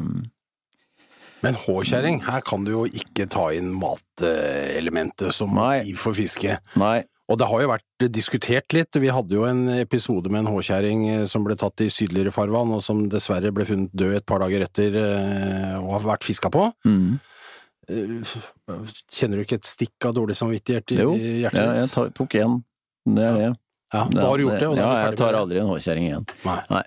[1.46, 6.60] Men H-kjerring, her kan du jo ikke ta inn matelementet som motiv for fiske.
[6.80, 7.00] nei,
[7.30, 8.96] Og det har jo vært diskutert litt.
[8.98, 12.72] Vi hadde jo en episode med en håkjerring eh, som ble tatt i sydligere farvann,
[12.74, 14.98] og som dessverre ble funnet død et par dager etter
[15.84, 16.72] og har vært fiska på.
[16.90, 17.20] mm.
[17.90, 18.34] Eh,
[19.10, 22.14] Kjenner du ikke et stikk av dårlig samvittighet i Jo, hjertet jeg, Jo, jeg ditt?
[22.20, 22.58] tok én.
[23.10, 23.48] Det er det.
[23.94, 25.34] Ja, da har du gjort det, og da ja, er du jeg ferdig tar med
[25.34, 25.40] det.
[25.42, 26.26] aldri en H-kjerring igjen.
[26.46, 26.58] Nei.
[26.70, 26.84] Nei.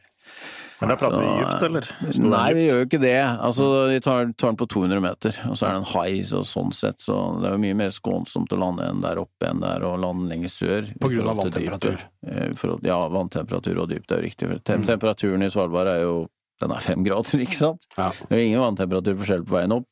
[0.83, 1.89] Men da prater vi dypt, eller?
[2.33, 3.15] Nei, vi gjør jo ikke det.
[3.47, 6.43] Altså, vi tar, tar den på 200 meter, og så er det en hai, så
[6.49, 9.63] sånn sett, så det er jo mye mer skånsomt å lande enn der oppe enn
[9.63, 10.91] der og lande lenger sør.
[11.01, 12.03] På grunn av vanntemperatur.
[12.27, 14.51] Eh, forhold- ja, vanntemperatur og dypt, det er jo riktig.
[14.53, 14.63] Mm.
[14.67, 16.17] tem Temperaturen i Svalbard er jo
[16.63, 17.87] den er fem grader, ikke sant?
[17.97, 18.11] Ja.
[18.29, 19.87] Det er ingen vanntemperaturforskjell på veien opp.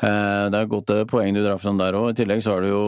[0.00, 2.10] Eh, Det er et godt eh, poeng du drar fram der òg.
[2.12, 2.82] I tillegg så har du jo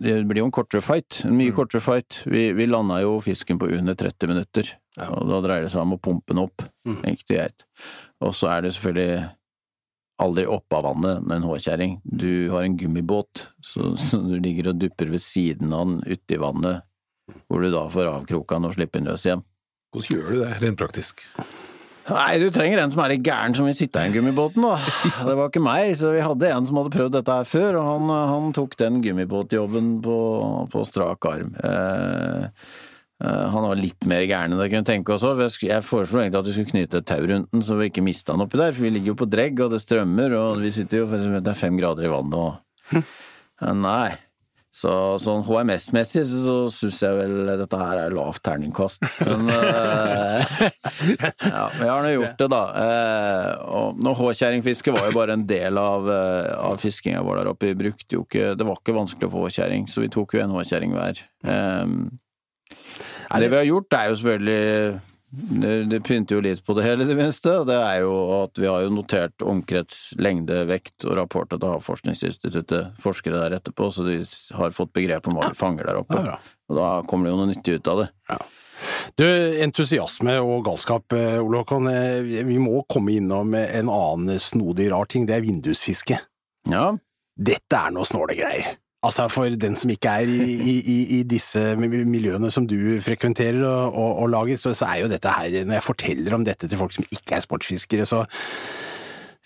[0.00, 1.20] Det blir jo en kortere fight.
[1.24, 1.36] En Mm.
[1.42, 2.22] mye kortere fight.
[2.26, 5.08] Vi, vi landa jo fisken på under 30 minutter, Ja.
[5.10, 6.62] og da dreier det seg om å pumpe den opp.
[6.86, 6.96] Mm.
[7.04, 7.64] Enkelt og greit.
[8.20, 9.30] Og så er det selvfølgelig
[10.20, 12.00] aldri oppe av vannet med en håkjerring.
[12.04, 16.34] Du har en gummibåt, så, så du ligger og dupper ved siden av den ute
[16.36, 16.82] i vannet,
[17.48, 19.44] hvor du da får avkroka den og slipper den løs igjen.
[19.94, 21.22] Hvordan gjør du det, rent praktisk?
[22.08, 24.78] Nei, du trenger en som er litt gæren som vil sitte i en gummibåten, da.
[25.28, 27.88] Det var ikke meg, så vi hadde en som hadde prøvd dette her før, og
[27.90, 30.16] han, han tok den gummibåtjobben på,
[30.72, 31.52] på strak arm.
[31.60, 32.48] Eh,
[33.20, 35.44] eh, han var litt mer gæren enn jeg kunne tenke oss òg.
[35.60, 38.34] Jeg foreslo egentlig at vi skulle knyte et tau rundt den, så vi ikke mista
[38.34, 41.04] den oppi der, for vi ligger jo på dregg, og det strømmer, og vi sitter
[41.04, 43.04] jo Det er fem grader i vannet, og
[43.60, 44.16] Eh, Nei.
[44.70, 49.02] Så sånn HMS-messig så, så syns jeg vel dette her er lavt terningkast.
[49.26, 50.52] Men uh,
[51.56, 52.60] ja, vi har nå gjort det, da.
[52.70, 57.50] Uh, og nå H-kjerringfiske var jo bare en del av, uh, av fiskinga vår der
[57.50, 57.72] oppe.
[57.72, 60.44] Vi brukte jo ikke Det var ikke vanskelig å få H-kjerring, så vi tok jo
[60.44, 61.24] en H-kjerring hver.
[61.42, 61.98] Um,
[62.70, 64.60] det vi har gjort, er jo selvfølgelig
[65.30, 67.52] det, pynter jo litt på det hele, i det minste.
[67.68, 72.96] Det er jo at vi har jo notert omkrets, lengde, vekt og rapporter til Havforskningsinstituttet,
[73.02, 74.18] forskere der etterpå, så de
[74.58, 76.24] har fått begrep om hva de fanger der oppe.
[76.70, 78.08] Og da kommer det jo noe nyttig ut av det.
[79.20, 79.24] Du,
[79.60, 81.88] entusiasme og galskap, eh, Ole Håkon.
[81.92, 85.26] eh, Vi må komme innom en annen snodig rar ting.
[85.26, 86.18] Det er vindusfiske.
[86.70, 86.96] Ja,
[87.40, 88.74] Dette er noe snåle greier.
[89.02, 93.94] Altså For den som ikke er i, i, i- disse miljøene som du frekventerer og,
[93.96, 96.78] og, og lager, så, så er jo dette her Når jeg forteller om dette til
[96.78, 98.24] folk som ikke er sportsfiskere, så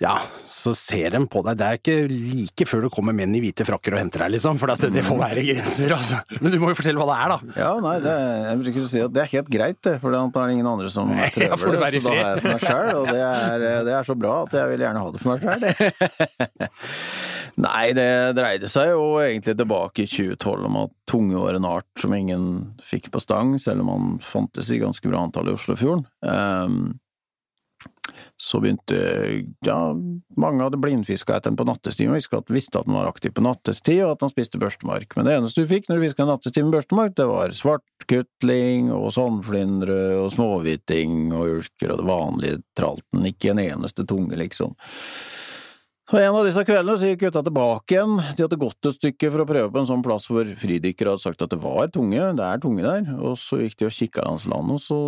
[0.02, 1.58] ja, så ser de på deg.
[1.60, 4.58] Det er ikke like før det kommer menn i hvite frakker og henter deg, liksom.
[4.58, 6.18] For det, det får være grenser, altså.
[6.40, 7.60] Men du må jo fortelle hva det er, da.
[7.62, 8.14] ja nei, det,
[8.48, 10.70] jeg bruker å si at det er helt greit, det, for da er det ingen
[10.72, 12.02] andre som prøver det.
[12.02, 14.34] Så da har jeg det for meg sjøl, og det er, det er så bra
[14.48, 16.58] at jeg vil gjerne ha det for meg sjøl.
[17.64, 22.02] Nei, det dreide seg jo egentlig tilbake i 2012 om at tunge var en art
[22.02, 22.48] som ingen
[22.82, 26.02] fikk på stang, selv om han fantes i ganske bra antall i Oslofjorden.
[26.26, 26.96] Ehm,
[28.40, 28.96] så begynte
[29.66, 29.78] ja,
[30.36, 33.34] mange hadde blindfiska etter den på nattestid, og visste at, visste at den var aktiv
[33.34, 35.14] på nattestid, og at han spiste børstemark.
[35.16, 39.08] Men det eneste du fikk når du fiska nattestid med børstemark, det var svartkutling og
[39.16, 43.28] sandflyndre og småhviting og ulker og det vanlige tralten.
[43.30, 44.74] Ikke en eneste tunge, liksom.
[46.12, 48.18] Og en av disse kveldene så gikk gutta tilbake igjen.
[48.36, 51.24] De hadde gått et stykke for å prøve på en sånn plass hvor fridykkere hadde
[51.24, 53.08] sagt at det var tunge, det er tunge der.
[53.16, 54.98] Og så gikk de og kikka langs land og så,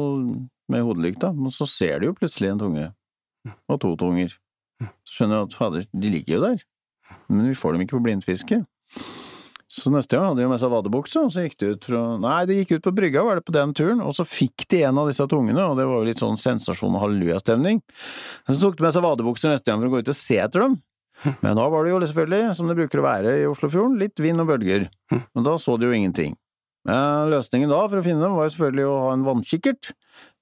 [0.72, 2.88] med hodelykta, og så ser de jo plutselig en tunge.
[3.68, 4.32] Og to tunger.
[5.04, 6.64] Så skjønner de at fader, de ligger jo der.
[7.28, 8.62] Men vi får dem ikke på blindfiske.
[9.76, 12.02] Så neste gang hadde de jo med seg vadebukse, og så gikk de ut fra
[12.22, 14.80] Nei, de gikk ut på brygga, var det på den turen, og så fikk de
[14.88, 17.82] en av disse tungene, og det var jo litt sånn sensasjon og hallelujastemning.
[18.48, 20.64] Så tok de med seg vadebukser neste gang for å gå ut og se etter
[20.64, 20.78] dem.
[21.44, 24.40] Men da var det jo selvfølgelig, som det bruker å være i Oslofjorden, litt vind
[24.42, 24.88] og bølger.
[25.12, 26.34] Men da så de jo ingenting.
[26.86, 29.92] Løsningen da, for å finne dem, var jo selvfølgelig å ha en vannkikkert.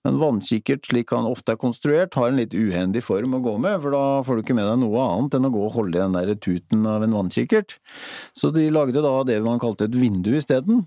[0.05, 3.79] En vannkikkert, slik han ofte er konstruert, har en litt uhendig form å gå med,
[3.81, 6.03] for da får du ikke med deg noe annet enn å gå og holde i
[6.03, 7.79] den der tuten av en vannkikkert.
[8.37, 10.85] Så de lagde da det man kalte et vindu isteden,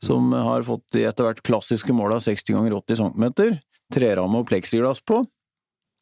[0.00, 3.60] som har fått de etter hvert klassiske måla 60 ganger 80 cm.
[3.92, 5.20] treramme og pleksiglass på.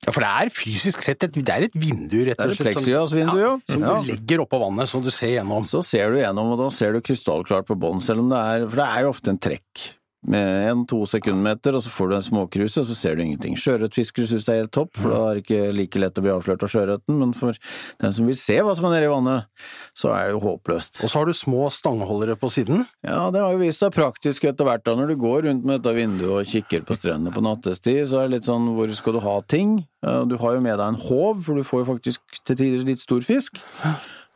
[0.06, 3.14] Ja, for det er fysisk sett et, det er et vindu, rett Det er et
[3.16, 3.56] vindu, ja.
[3.66, 3.98] Som Ja.
[3.98, 5.66] du legger oppå vannet, så du ser gjennom.
[5.66, 8.68] Så ser du gjennom, og da ser du krystallklart på bånn, selv om det er
[8.68, 12.24] For det er jo ofte en trekk med en-to sekundmeter, og så får du en
[12.26, 13.54] småkruse, og så ser du ingenting.
[13.54, 16.32] Sjøørretfiskere syns det er helt topp, for da er det ikke like lett å bli
[16.34, 17.54] avslørt av sjøørreten, men for
[18.02, 19.46] den som vil se hva som er nede i vannet,
[19.94, 20.98] så er det jo håpløst.
[21.04, 22.82] Og så har du små stangholdere på siden.
[23.06, 25.78] Ja, det har jo vist seg praktisk etter hvert da, når du går rundt med
[25.78, 29.20] dette vinduet og kikker på strendene på nattestid, så er det litt sånn hvor skal
[29.20, 29.78] du ha ting?
[30.02, 33.02] Du har jo med deg en håv, for du får jo faktisk til tider litt
[33.02, 33.62] stor fisk.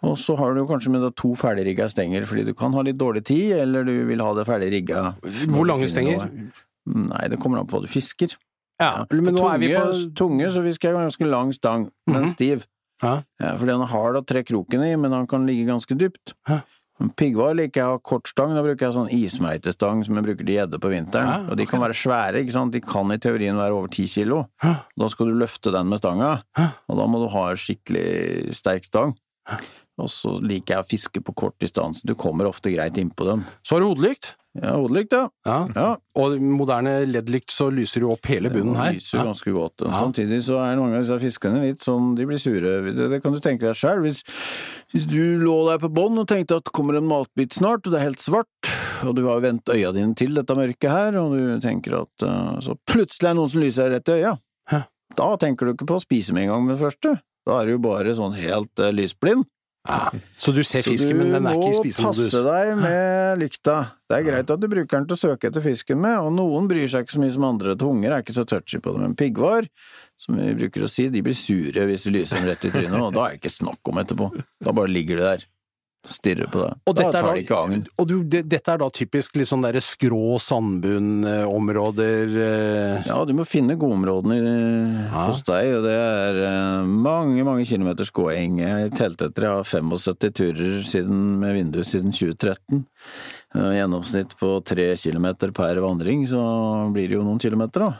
[0.02, 3.22] Og så har du kanskje med to ferdigrigga stenger, fordi du kan ha litt dårlig
[3.28, 5.14] tid, eller du vil ha det ferdig rigga.
[5.22, 6.26] Hvor lange stenger?
[6.90, 8.34] Nei, det kommer an på hva du fisker.
[8.82, 12.24] Ja, men nå tunge, er vi på tunge, så fisker jeg ganske lang stang, men
[12.24, 12.32] Mhm.
[12.34, 12.64] stiv.
[13.02, 13.22] Ja.
[13.40, 16.34] Ja, fordi han er hard å tre kroken i, men han kan ligge ganske dypt.
[16.48, 16.60] Ja.
[17.16, 20.46] Piggvar liker jeg å ha kort stang, da bruker jeg sånn ismeitestang som jeg bruker
[20.46, 21.26] til gjedde på vinteren.
[21.46, 24.06] Ja, Og de kan være svære, ikke sant, de kan i teorien være over ti
[24.06, 24.48] kilo.
[24.62, 24.80] Ja.
[24.98, 29.16] Da skal du løfte den med stanga, og da må du ha skikkelig sterk stang.
[30.00, 33.42] Og så liker jeg å fiske på kort distanse, du kommer ofte greit innpå dem.
[33.66, 34.32] Så har du hodelykt.
[34.52, 35.28] Ja, hodelykt, ja.
[35.48, 35.58] Ja.
[35.76, 35.90] ja.
[36.20, 38.90] Og moderne LED-lykt så lyser jo opp hele bunnen her.
[38.92, 39.24] Det lyser Ja.
[39.30, 39.84] ganske godt.
[39.84, 39.92] Ja.
[39.96, 42.74] Samtidig så er mange av disse fiskene litt sånn, de blir sure.
[42.92, 44.02] Det, det kan du tenke deg sjøl.
[44.04, 44.20] Hvis,
[44.92, 47.94] hvis du lå der på bånn og tenkte at det kommer en matbit snart, og
[47.94, 48.72] det er helt svart,
[49.06, 52.60] og du har vendt øya dine til dette mørket her, og du tenker at uh,
[52.64, 54.36] Så plutselig er det noen som lyser rett i øya.
[54.68, 54.82] Hæ?
[55.16, 57.16] Da tenker du ikke på å spise med en gang med det første.
[57.48, 59.48] Da er du jo bare sånn helt uh, lysblind.
[59.88, 60.12] Ja.
[60.38, 63.76] Så du ser fisken, men den er ikke i Du må passe deg med lykta.
[64.06, 66.68] Det er greit at du bruker den til å søke etter fisken med, og noen
[66.70, 67.74] bryr seg ikke så mye som andre.
[67.80, 69.66] Tunger er ikke så touchy på det, men piggvar,
[70.20, 72.94] som vi bruker å si, de blir sure hvis du lyser dem rett i trynet,
[73.00, 74.30] og da er det ikke snakk om etterpå.
[74.62, 75.46] Da bare ligger du der.
[76.02, 76.78] Stirrer på deg.
[76.90, 77.84] Og da dette er, da, agn.
[77.94, 83.32] og du, det, dette er da typisk litt sånn derre skrå sandbunnområder eh, Ja, du
[83.38, 85.26] må finne godområdene Ja.
[85.28, 88.58] hos deg, og det er eh, mange, mange kilometers gåing.
[88.64, 92.82] Jeg telte etter, jeg har 75 turer siden, med vindu siden 2013.
[93.54, 96.42] Eh, Gjennomsnitt på tre kilometer per vandring, så
[96.94, 97.92] blir det jo noen kilometer, da.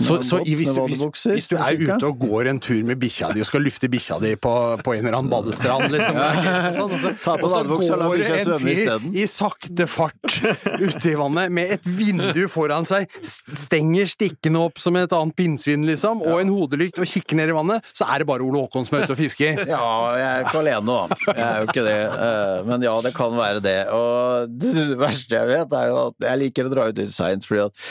[0.00, 2.96] Så, så i- hvis, du, hvis, hvis du er ute og går en tur med
[2.98, 6.78] bikkja di og skal lufte bikkja di på, på en eller annen badestrand, liksom, og
[6.78, 10.38] sånn, så, på og så og la går en fyr i sakte fart
[10.80, 13.04] ute i vannet med et vindu foran seg,
[13.52, 17.56] stenger stikkende opp som et annet pinnsvin, liksom, og en hodelykt og kikker ned i
[17.58, 19.60] vannet, så er det bare Ole Håkon som er ute og fisker.
[19.72, 19.84] Ja,
[20.16, 21.20] jeg er ikke alene, da.
[21.28, 21.98] Jeg er jo ikke det.
[22.12, 23.76] Eh, Men ja, det kan være det.
[23.92, 27.44] Og det verste jeg vet, er jo at jeg liker å dra ut litt seint,
[27.48, 27.86] fordi at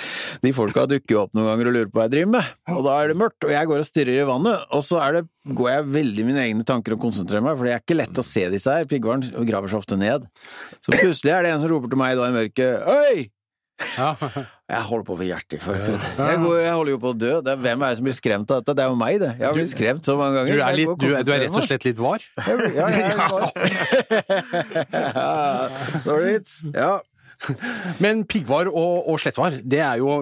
[0.45, 2.51] de folka dukker jo opp noen ganger og lurer på hva jeg driver med.
[2.73, 5.10] Og da er det mørkt, og jeg går og stirrer i vannet, og så er
[5.19, 5.23] det,
[5.60, 8.25] går jeg veldig mine egne tanker og konsentrerer meg, for det er ikke lett å
[8.25, 8.88] se disse her.
[8.89, 10.21] Piggvaren graver seg ofte ned.
[10.80, 12.73] Så plutselig er det en som roper til meg da i mørket!
[13.97, 14.10] Ja.
[14.71, 16.04] Jeg holder på å få hjerteinfarkt.
[16.15, 17.32] Jeg, jeg holder jo på å dø.
[17.43, 18.71] Det er, hvem er det som blir skremt av dette?
[18.77, 19.32] Det er jo meg, det.
[19.36, 20.63] Jeg har blitt skremt så mange Du ganger.
[20.63, 22.23] er, litt, du, du er rett og slett litt var.
[22.39, 23.04] Ja, jeg
[26.13, 26.71] er litt var.
[26.71, 27.04] Ja.
[28.04, 30.21] Men piggvar og, og slettvar, det er jo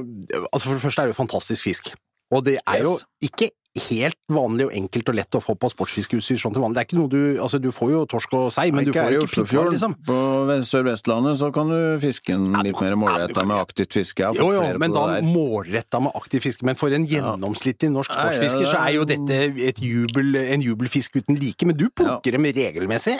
[0.52, 1.94] Altså For det første er det jo fantastisk fisk.
[2.30, 2.94] Og det er jo
[3.26, 6.76] ikke helt vanlig og enkelt og lett å få på sportsfiskeutstyr sånn til vanlig.
[6.78, 9.14] Det er ikke noe du Altså, du får jo torsk og sei, men du får
[9.14, 9.96] jo ikke piggvar, liksom.
[10.08, 10.18] På
[10.68, 14.32] Sør-Vestlandet så kan du fiske den litt mer målretta med aktivt fiske.
[14.40, 16.66] Jo, jo, men da målretta med aktivt fiske.
[16.68, 21.40] Men for en gjennomsnittlig norsk sportsfisker så er jo dette et jubel, en jubelfisk uten
[21.40, 21.70] like.
[21.70, 23.20] Men du plukker dem regelmessig.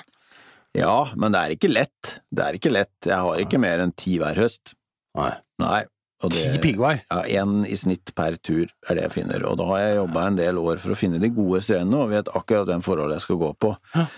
[0.78, 2.12] Ja, men det er ikke lett.
[2.30, 2.98] Det er ikke lett.
[3.06, 4.76] Jeg har ikke mer enn ti hver høst.
[5.18, 5.32] Nei.
[5.64, 5.86] Nei.
[6.20, 6.98] Ti piggvar.
[7.08, 9.46] ja, én i snitt per tur er det jeg finner.
[9.48, 12.12] Og da har jeg jobba en del år for å finne de gode strendene, og
[12.12, 13.72] vet akkurat den forholdet jeg skal gå på.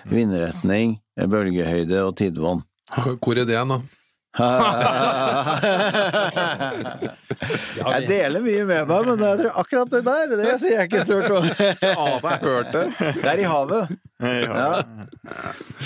[0.09, 2.63] Vindretning, bølgehøyde og tidvann.
[2.97, 3.77] Hvor er det da?
[7.81, 11.03] Jeg deler mye med meg, men jeg tror akkurat det der, det sier jeg ikke
[11.03, 11.43] stort om.
[11.91, 12.85] Ja, da jeg hørt det.
[13.17, 13.83] Det er i havet.
[14.21, 14.69] Ja.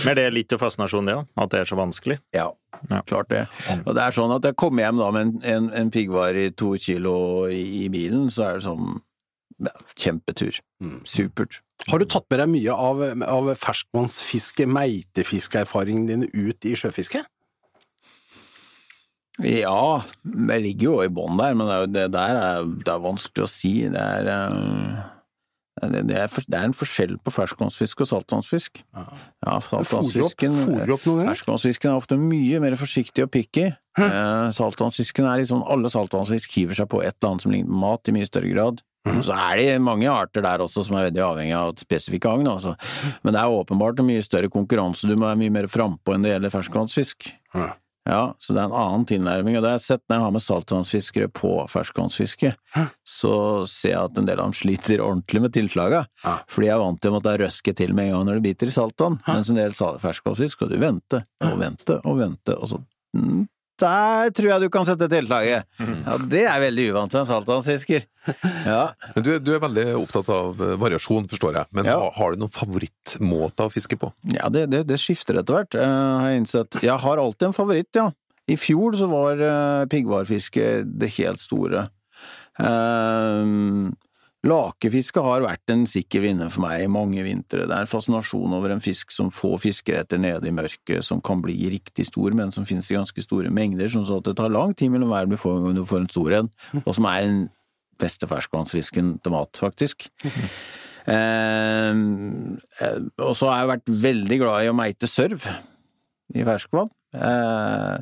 [0.03, 1.25] Men er det litt av fascinasjonen, det òg?
[1.41, 2.17] At det er så vanskelig?
[2.35, 2.47] Ja,
[3.09, 3.43] klart det.
[3.81, 6.51] Og det er sånn at jeg kommer hjem da med en, en, en piggvar i
[6.53, 7.15] to kilo
[7.49, 8.85] i, i bilen, så er det sånn
[9.65, 10.53] ja, kjempetur.
[11.07, 11.61] Supert.
[11.89, 17.25] Har du tatt med deg mye av, av ferskvannsfiske, meitefiskeerfaringene dine ut i sjøfiske?
[19.43, 22.93] Ja, det ligger jo i bånn der, men det, er jo- det der er, det
[22.93, 23.73] er vanskelig å si.
[23.91, 25.03] Det er, eh,
[25.91, 28.79] det, er, en forskjell på ferskvannsfisk og saltvannsfisk.
[28.95, 29.05] Ja,
[29.43, 30.55] ja saltvannsfisken?
[31.33, 33.73] Ferskvannsfisken er ofte mye mer forsiktig og picky.
[33.99, 37.83] Eh, saltvannsfisken er liksom Alle saltvannsfisk hiver seg på et eller annet som ligner på
[37.83, 38.81] mat i mye større grad.
[39.21, 42.73] Så er det mange arter der også som er veldig avhengig av spesifikke agn, altså.
[43.21, 46.25] Men det er åpenbart en mye større konkurranse, du må være mye mer frampå enn
[46.25, 47.29] det gjelder ferskvannsfisk.
[47.53, 47.75] Ja.
[48.05, 50.33] Ja, så det er en annen tilnærming, og det har jeg sett når jeg har
[50.35, 52.51] med saltvannsfiskere på ferskvannsfiske.
[53.01, 53.31] Så
[53.71, 56.35] ser jeg at en del av dem sliter ordentlig med tilslaga, Ja.
[56.47, 58.67] fordi jeg er vant til å måtte røske til med en gang når det biter
[58.69, 62.81] i saltvann, mens en del ferskvannsfisk skal du vente og vente og vente, og så
[63.17, 63.47] mm,
[63.81, 65.65] der tror jeg du kan sette tiltaket!
[65.79, 68.05] Ja, det er veldig uvant for en saltvannsfisker.
[68.65, 68.83] Ja.
[69.19, 71.69] Du, du er veldig opptatt av eh, variasjon, forstår jeg.
[71.77, 71.97] Men Ja.
[72.15, 74.09] har, du noen favorittmåter å fiske på?
[74.33, 76.79] Ja, det, det, det skifter etter hvert, uh, har jeg innsett.
[76.85, 78.07] Jeg har alltid en favoritt, ja.
[78.49, 81.87] I fjor så var uh, piggvarfiske det helt store.
[82.61, 83.91] Uh,
[84.45, 87.65] lakefiske har vært en sikker vinner for meg i mange vintre.
[87.69, 91.41] Det er fascinasjon over en fisk som få fisker etter nede i mørket, som kan
[91.43, 94.75] bli riktig stor, men som finnes i ganske store mengder, sånn at det tar lang
[94.77, 96.51] tid mellom hver gang du får en stor en,
[96.83, 97.45] og som er den
[98.01, 100.09] beste ferskvannsfisken til mat, faktisk.
[101.05, 101.91] Eh,
[102.81, 105.43] eh, og så har jeg vært veldig glad i å meite sørv
[106.33, 106.89] i ferskvann.
[107.13, 107.99] Eh,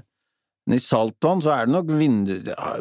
[0.64, 2.34] men I saltvann så er det nok vindu,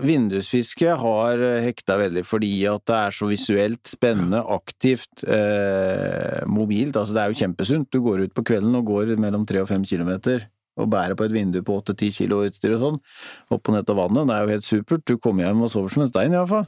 [0.04, 6.94] vindusfiske har hekta veldig fordi at det er så visuelt spennende, aktivt, eh, mobilt.
[6.94, 7.90] Altså det er jo kjempesunt.
[7.90, 10.46] Du går ut på kvelden og går mellom tre og fem kilometer
[10.80, 12.98] og bærer på et vindu på åtte-ti kilo utstyr og sånn,
[13.52, 14.28] opp og ned av vannet.
[14.30, 15.04] Det er jo helt supert.
[15.04, 16.64] Du kommer hjem og sover som en stein iallfall.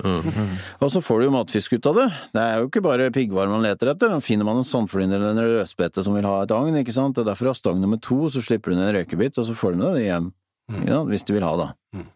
[0.85, 2.07] Og så får du jo matfisk ut av det.
[2.35, 4.12] Det er jo ikke bare piggvar man leter etter.
[4.12, 7.16] Da finner man en sandflynder eller en rødspette som vil ha et agn, ikke sant.
[7.16, 9.48] Det er derfor du har stang nummer to, så slipper du ned en røykebit, og
[9.48, 10.33] så får du med deg det hjem.
[10.70, 11.11] Sant?
[11.11, 11.70] Hvis du vil ha, det.
[11.94, 12.11] Mm.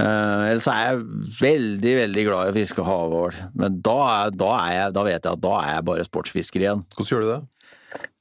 [0.00, 1.00] Uh, ellers er jeg
[1.40, 5.18] veldig, veldig glad i å fiske havål, Men da, er, da, er jeg, da vet
[5.18, 6.84] jeg at da er jeg bare sportsfisker igjen.
[6.94, 7.40] Hvordan gjør du det?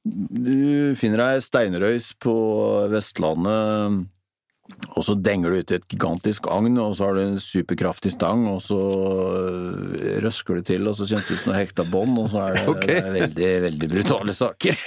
[0.09, 2.35] Du finner deg steinrøys på
[2.91, 4.09] Vestlandet,
[4.97, 8.45] og så denger du ut et gigantisk agn, og så har du en superkraftig stang,
[8.49, 12.17] og så øh, røsker du til, og så kjennes det ut som noe hekta bånd,
[12.21, 12.87] og så er det, okay.
[12.89, 14.79] det er veldig, veldig brutale saker.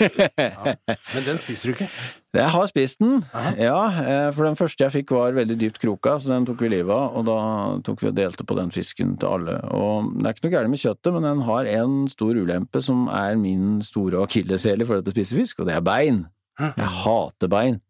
[1.14, 1.88] Men den spiser du ikke?
[2.33, 3.18] Jeg har spist den,
[3.61, 6.73] ja, eh, for den første jeg fikk var veldig dypt kroka, så den tok vi
[6.73, 7.38] livet av, og da
[7.85, 9.59] tok vi og delte på den fisken til alle.
[9.77, 13.07] Og det er ikke noe gærent med kjøttet, men den har en stor ulempe som
[13.12, 16.25] er min store akilleshæl i forhold til å spise fisk, og det er bein.
[16.62, 17.81] Jeg hater bein.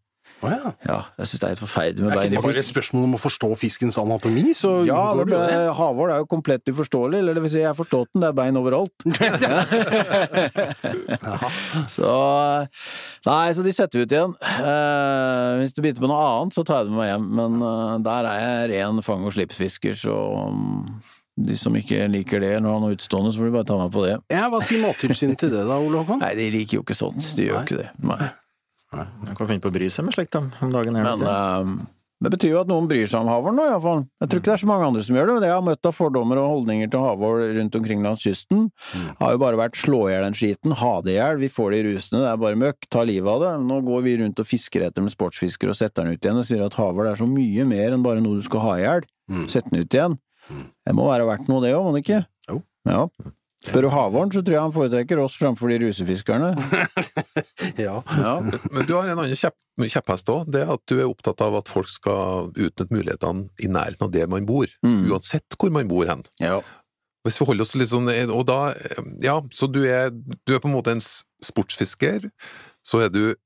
[0.43, 0.71] Å ja.
[0.89, 3.05] Ja, jeg syns det er helt forferdelig med Er bein ikke det bare et spørsmål
[3.07, 7.35] om å forstå fiskens anatomi, så Ja, går du, det- er jo komplett uforståelig, eller
[7.39, 8.97] det vil si, jeg har forstått den, det er bein overalt.
[11.95, 12.11] så
[13.27, 14.35] Nei, så de setter vi ut igjen.
[14.43, 17.63] Eh, hvis det biter på noe annet, så tar jeg det med meg hjem, men
[17.69, 20.17] eh, der er jeg ren fang- og slipsfisker, så
[20.51, 20.87] um,
[21.39, 23.95] de som ikke liker det eller har noe utstående, så får de bare ta meg
[23.95, 24.17] på det.
[24.35, 26.21] Ja, Hva sier Mattilsynet til det da, Ole Håkon?
[26.25, 27.91] Nei, de liker jo ikke sånt, de gjør jo ikke det.
[28.11, 28.33] Nei.
[28.93, 31.07] Jeg kan finne på å bry seg med slikt om dagen her.
[31.09, 31.85] Men uh,
[32.23, 34.05] det betyr jo at noen bryr seg om havåren nå, iallfall.
[34.23, 35.65] Jeg tror ikke det er så mange andre som gjør det, men det jeg har
[35.67, 38.69] møtt av fordommer og holdninger til havål rundt omkring langs kysten,
[39.19, 41.75] har jo bare vært slå i hjel den skiten, ha det i hjel, vi får
[41.75, 43.53] det i rusene, det er bare møkk, ta livet av det.
[43.67, 46.47] Nå går vi rundt og fisker etter med sportsfisker og setter den ut igjen og
[46.47, 49.09] sier at havål er så mye mer enn bare noe du skal ha i hjel.
[49.51, 50.19] Sett den ut igjen.
[50.53, 52.23] Det må være verdt noe, det òg, må det ikke?
[52.51, 52.63] Jo.
[52.87, 53.07] Ja.
[53.63, 56.53] Spør du havhvalen, så tror jeg han foretrekker oss framfor de rusefiskerne.
[57.79, 58.01] Ja.
[58.19, 58.33] Ja.
[58.75, 60.49] Men du har en annen kjepp, kjepphest òg.
[60.53, 64.11] Det er at du er opptatt av at folk skal utnytte mulighetene i nærheten av
[64.13, 64.67] der man bor.
[64.85, 65.07] Mm.
[65.13, 66.25] Uansett hvor man bor hen.
[66.43, 66.61] ja.
[67.23, 68.73] Hvis vi holder oss litt sånn Og da
[69.23, 71.03] Ja, så du er, du er på en måte en
[71.47, 72.27] sportsfisker.
[72.83, 73.37] Så er du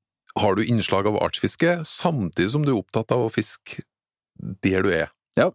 [0.41, 3.85] har du innslag av artsfiske, samtidig som du er opptatt av å fiske
[4.65, 5.13] der du er.
[5.37, 5.51] Ja.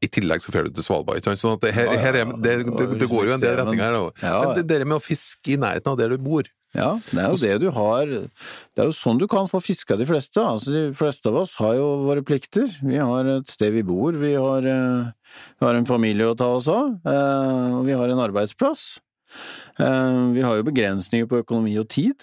[0.00, 1.16] I tillegg så drar du til Svalbard.
[1.18, 1.40] ikke sant?
[1.40, 3.56] Sånn at det, her, Ja, ja, her er, det, Det det, går jo en del
[3.56, 3.92] retninger her.
[3.92, 4.10] da.
[4.22, 6.44] Ja, Men det, det med å fiske i nærheten av der du bor
[6.76, 9.96] Ja, det er jo det du har Det er jo sånn du kan få fiska
[9.98, 10.38] de fleste.
[10.38, 12.68] Altså, de fleste av oss har jo våre plikter.
[12.86, 15.10] Vi har et sted vi bor, vi har, eh,
[15.58, 19.00] vi har en familie å ta oss av, eh, og vi har en arbeidsplass.
[19.80, 22.22] Eh, Vi har jo begrensninger på økonomi og tid.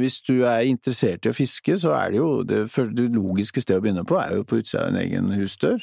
[0.00, 3.82] Hvis du er interessert i å fiske, så er det jo det, det logiske stedet
[3.82, 5.80] å begynne på, er jo på utsida av en egen husdør.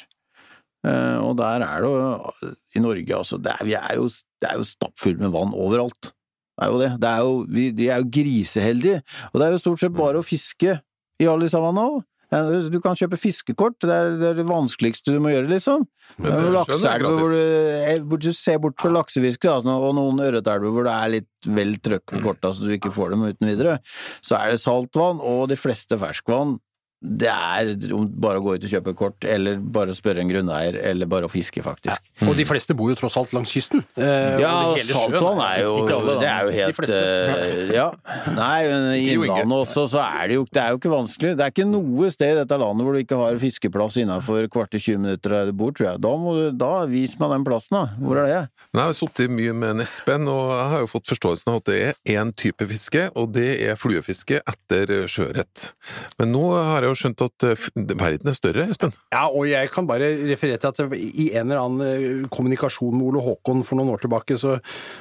[0.88, 4.08] Eh, Og der er det jo, i Norge altså, det er, vi er jo,
[4.40, 6.14] det er jo stappfullt med vann overalt.
[6.60, 6.92] Det er jo det.
[7.00, 10.20] det er jo, vi, de er jo griseheldige, og det er jo stort sett bare
[10.20, 10.78] å fiske
[11.20, 12.00] i alle disse òg.
[12.30, 15.88] Du kan kjøpe fiskekort, det er det, er det vanskeligste du må gjøre, liksom.
[16.20, 19.74] Men Det er er lakseelver hvor du, eh, hvor du ser bort fra laksefiske, altså,
[19.74, 23.16] og noen ørretelver hvor det er litt vel trøkk på korta så du ikke får
[23.16, 23.80] dem uten videre.
[24.22, 26.60] Så er det saltvann, og de fleste ferskvann.
[27.02, 30.76] Det er om- bare å gå ut og kjøpe kort, eller bare spørre en grunneier,
[30.84, 31.96] eller bare å fiske, faktisk.
[32.28, 33.86] Og de fleste bor jo tross alt langs kysten.
[33.96, 36.20] Eh, Ja, saltvann er jo alle.
[36.20, 37.92] Det er jo helt eh, Ja.
[38.36, 39.14] Nei, men i.
[39.16, 41.38] Innlandet også, så er det jo Det er jo ikke vanskelig.
[41.38, 44.70] Det er ikke noe sted i dette landet hvor du ikke har fiskeplass innafor kvart
[44.72, 46.02] til 20 minutter der du bor, tror jeg.
[46.02, 47.86] Da må du Da vis meg den plassen, da.
[48.02, 48.50] Hvor er det?
[48.74, 51.56] Men jeg har sittet mye med en Espen, og jeg har jo fått forståelsen av
[51.62, 55.72] at det er én type fiske, og det er fluefiske etter sjøørret.
[56.20, 57.66] Men nå har jeg jo skjønt at eh,
[58.00, 58.94] verden er større, Espen.
[59.14, 63.08] Ja, og jeg kan bare referere til at i en eller annen eh, kommunikasjon med
[63.10, 64.58] Ole Håkon for noen år tilbake, så,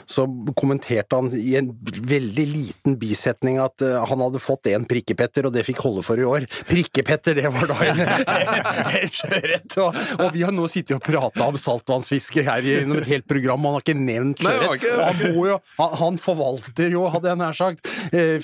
[0.09, 0.26] så
[0.59, 5.57] kommenterte han i en veldig liten bisetning at eh, han hadde fått en prikkepetter, og
[5.57, 6.49] det fikk holde for i år.
[6.68, 8.05] Prikkepetter, det var da en,
[9.03, 9.78] en sjøørret!
[9.82, 13.66] Og, og vi har nå sittet og prata om saltvannsfiske her gjennom et helt program,
[13.68, 14.89] han har ikke nevnt sjørett.
[14.99, 15.72] han sjøørret.
[15.78, 17.93] han, han, han forvalter jo, hadde jeg nær sagt,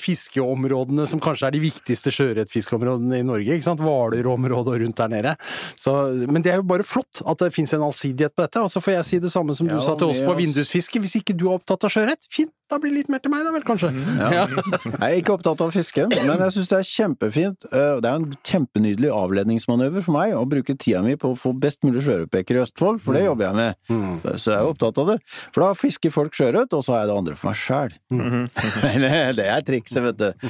[0.01, 3.34] fiskeområdene som kanskje er de viktigste sjøørretfiskeområdene i Norge.
[3.43, 3.83] Ikke sant?
[3.83, 5.35] Hvaler-området og rundt der nede.
[5.79, 5.93] Så,
[6.31, 8.63] men det er jo bare flott at det finnes en allsidighet på dette.
[8.63, 11.01] Og så får jeg si det samme som du Ja, sa til oss på vindusfiske.
[11.03, 13.43] Hvis ikke du er opptatt av sjøørret, fint, da blir det litt mer til meg
[13.45, 13.91] da vel, kanskje.
[14.17, 14.45] Ja.
[14.49, 17.67] Jeg er ikke opptatt av fiske, men jeg syns det er kjempefint.
[17.69, 21.53] eh, Det er en kjempenydelig avledningsmanøver for meg å bruke tida mi på å få
[21.61, 24.39] best mulig sjøørretpeker i Østfold, for det jobber jeg med.
[24.41, 25.17] Så jeg er opptatt av det.
[25.53, 27.95] For da fisker folk sjøørret, og så har jeg det andre for meg sjæl.
[29.39, 30.49] det er trikset, vet du.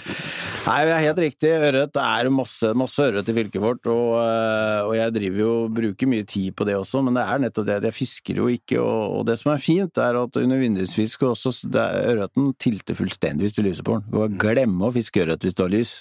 [0.66, 1.52] Nei, det er helt riktig.
[1.68, 5.52] Ørret det er masse, masse ørret i fylket vårt, og, eh, og jeg driver jo
[5.76, 8.48] bruker mye tid på det også, men det er nettopp det at jeg fisker jo
[8.52, 12.54] ikke, og, og det som er fint, er at under vindusfiske også, det er ørreten
[12.62, 14.06] tilter fullstendig hvis du lyser på den.
[14.12, 15.98] Du kan glemme å fiske ørret hvis du har lys.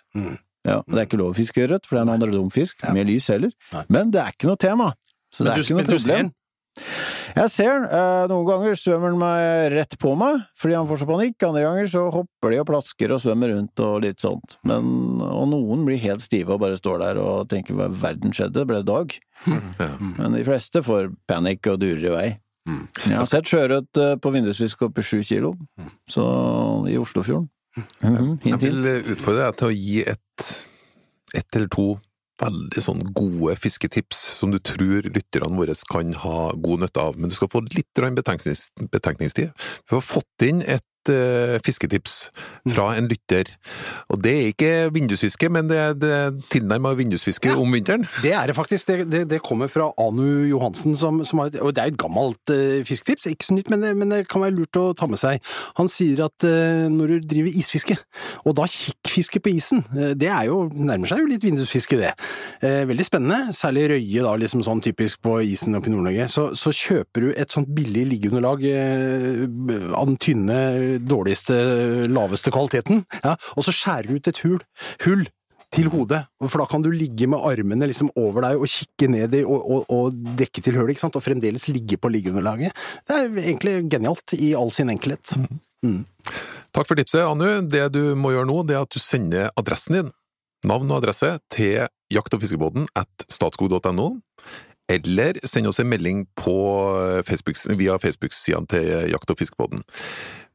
[0.64, 3.06] Ja, og det er ikke lov å fiske ørret, for det er en andredumfisk, med
[3.10, 3.52] lys heller.
[3.74, 3.82] Nei.
[3.92, 4.92] Men det er ikke noe tema.
[5.34, 6.32] Så det er du- ikke noe problem.
[7.36, 7.84] Jeg ser den.
[7.86, 11.36] Eh, noen ganger svømmer den meg rett på meg, fordi han får så panikk.
[11.46, 14.56] Andre ganger så hopper de og plasker og svømmer rundt og litt sånt.
[14.66, 18.34] Men, og noen blir helt stive og bare står der og tenker hva i verden
[18.34, 19.14] skjedde, ble det dag?
[19.78, 19.90] Ja.
[20.00, 22.26] Men de fleste får panikk og durer i vei.
[22.66, 25.54] Jeg har sett sjøørret eh, på vindusfisk opp i sju kilo,
[26.08, 26.24] så
[26.88, 27.50] i Oslofjorden.
[27.76, 28.62] Mhm, Jeg hint, hint.
[28.62, 30.50] vil eh, utfordre deg til å gi et,
[31.56, 31.86] eller to
[32.42, 37.18] veldig sånn gode fisketips som du tror lytterne våre kan ha god nytte av.
[37.18, 39.52] Men du skal få litt betenkningstid.
[39.54, 40.82] Vi har fått inn et
[41.64, 42.14] fisketips
[42.72, 43.50] fra en lytter.
[44.12, 48.06] Og det er ikke vindusfiske, men det er, tilnærma vindusfiske om vinteren.
[48.22, 48.88] Det er det faktisk.
[48.88, 52.52] Det, det, det kommer fra Anu Johansen, som, som har, og det er et gammelt
[52.52, 53.28] uh, fisketips.
[53.30, 55.42] Ikke så nytt, men men det kan være lurt å ta med seg.
[55.78, 57.96] Han sier at uh, når du driver isfiske,
[58.44, 62.14] og da kikkfiske på isen, uh, det er jo, nærmer seg jo litt vindusfiske det.
[62.64, 66.28] Eh, veldig spennende, særlig røye da, liksom sånn typisk på isen oppe i Nord-Norge.
[66.32, 69.44] Så, så kjøper du et sånt billig liggeunderlag eh,
[69.94, 70.58] av den tynne,
[71.02, 71.56] dårligste,
[72.10, 74.62] laveste kvaliteten, ja, og så skjærer du ut et hull.
[75.06, 75.26] hull
[75.74, 79.36] til hodet, for da kan du ligge med armene liksom over deg og kikke ned
[79.40, 82.74] i og, og, og dekke til hullet, ikke sant, og fremdeles ligge på liggeunderlaget.
[83.08, 85.34] Det er egentlig genialt i all sin enkelhet.
[86.74, 87.64] Takk for tipset, Anu.
[87.70, 90.14] Det du må gjøre nå, det er at du sender adressen din,
[90.64, 94.08] navn og adresse, til jakt- og fiskebåten at statskog.no,
[94.92, 96.56] eller send oss en melding på
[97.26, 99.84] Facebook, via Facebook-sidene til Jakt- og fiskebåten.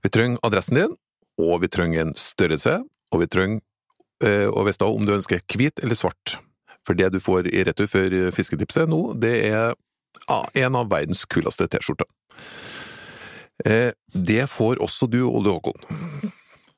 [0.03, 0.95] Vi trenger adressen din,
[1.39, 2.79] og vi trenger en størrelse,
[3.11, 3.61] og vi trenger
[4.23, 6.37] eh, å vite om du ønsker hvit eller svart.
[6.87, 9.75] For det du får i retur for fisketipset nå, det er
[10.25, 12.07] ja, en av verdens kuleste T-skjorter.
[13.67, 15.83] Eh, det får også du, Ole Håkon.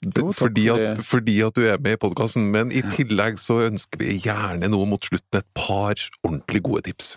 [0.02, 4.02] Jo, fordi, at, fordi at du er med i podkasten, men i tillegg så ønsker
[4.02, 5.94] vi gjerne noe mot slutten et par
[6.26, 7.12] ordentlig gode tips.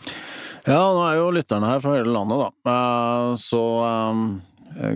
[0.69, 2.75] Ja, nå er jo lytterne her fra hele landet, da.
[2.75, 4.21] Eh, Så eh,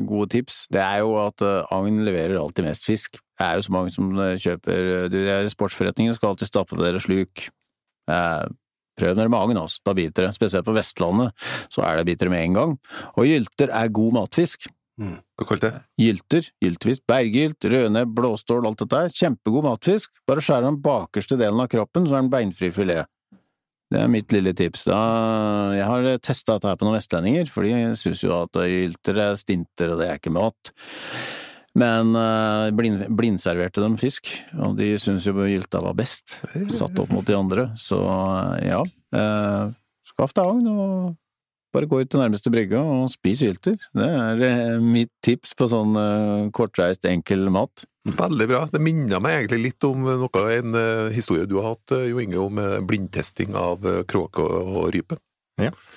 [0.09, 0.64] gode tips.
[0.72, 3.18] Det er jo at eh, agn leverer alltid mest fisk.
[3.39, 6.83] Det er jo så mange som eh, kjøper Du, det sportsforretninger skal alltid stappe på
[6.83, 7.49] dere sluk.
[8.11, 8.47] Eh,
[8.99, 9.79] Prøv dere med agn, altså.
[9.87, 10.33] Da biter det.
[10.35, 11.31] Spesielt på Vestlandet
[11.70, 12.72] så er det biter med en gang.
[13.14, 14.66] Og gylter er god matfisk.
[14.99, 15.83] Hva kalte det?
[16.03, 19.12] Gylter, gyltfisk, berggylt, rødnebb, blåstål, alt dette her.
[19.14, 20.11] Kjempegod matfisk.
[20.26, 23.07] Bare skjær den bakerste delen av kroppen, så er den beinfri filet.
[23.89, 24.84] Det er mitt lille tips.
[24.91, 25.01] Da,
[25.78, 29.39] jeg har testa dette her på noen vestlendinger, for de syns jo at yltere er
[29.41, 30.72] stinter, og det er ikke mat.
[31.78, 36.36] Men uh, blind, blindserverte dem fisk, og de syns jo gylta var best,
[36.74, 37.68] satt opp mot de andre.
[37.80, 39.72] Så eh, ja, uh,
[40.11, 41.16] skaff deg agn, og
[41.75, 43.77] bare gå ut til nærmeste brygge og spis hylter.
[43.97, 47.85] Det er eh, mitt tips på sånn eh, kortreist, enkel mat.
[48.09, 48.64] Veldig bra.
[48.73, 52.41] Det minner meg egentlig litt om noe, en eh, historie du har hatt, Jo Inge,
[52.41, 55.21] om blindtesting av kråke og, rype.
[55.61, 55.97] rype.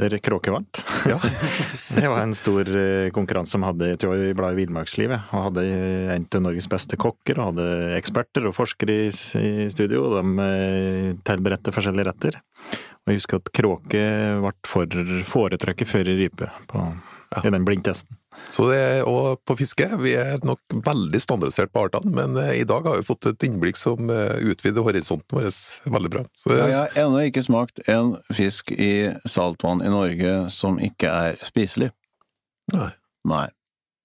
[0.00, 0.80] Dere kråke vant.
[1.06, 1.18] Ja.
[1.98, 2.70] det var en stor
[3.14, 5.66] konkurranse som hadde, jeg tror i bladet Villmarkslivet, og hadde
[6.16, 7.68] en av Norges beste kokker, og hadde
[7.98, 10.48] eksperter og forskere i, i studio, og de
[11.28, 12.40] tilberedte forskjellige retter.
[13.02, 14.02] Og jeg husker at kråke
[14.42, 16.82] ble for, foretrukket før rype på,
[17.42, 18.18] i den blindtesten.
[18.48, 22.62] Så det er, òg på fiske, vi er nok veldig standardisert på artene, men eh,
[22.62, 25.50] i dag har vi fått et innblikk som eh, utvider horisonten vår
[25.92, 26.22] veldig bra.
[26.36, 31.12] Så, Ja, jeg har ennå ikke smakt en fisk i saltvann i Norge som ikke
[31.12, 31.90] er spiselig.
[32.72, 32.88] Nei.
[33.28, 33.46] Nei.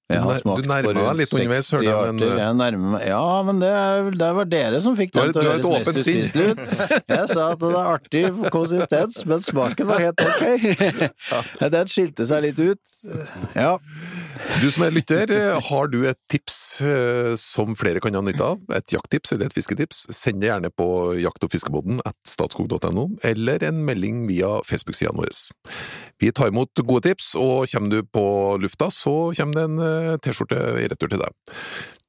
[0.08, 2.38] Jeg har Du smakt nærmer på deg rundt litt underveis, 60 hører jeg, men- arter.
[2.40, 5.52] Jeg nærmer meg Ja, men det, er, det var dere som fikk den til å
[5.52, 6.62] høres mest uspiselig ut.
[7.12, 8.24] Jeg sa at det er artig
[8.56, 11.70] konsistens, men smaken var helt ok.
[11.76, 12.80] Den skilte seg litt ut.
[13.58, 13.74] Ja.
[14.62, 15.32] Du som er lytter,
[15.68, 19.56] har du et tips eh, som flere kan ha nytte av, et jakttips eller et
[19.56, 20.88] fisketips, send det gjerne på
[21.22, 25.34] jakt- og fiskebåten at statskog.no, eller en melding via Facebook-sidene våre.
[26.22, 28.26] Vi tar imot gode tips, og kommer du på
[28.64, 31.56] lufta, så kommer det en eh, T-skjorte i retur til deg.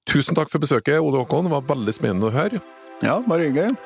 [0.08, 2.62] Tusen takk for besøket, Ole Håkon, det var veldig spennende å høre.
[3.04, 3.76] ja, bare hyggelig.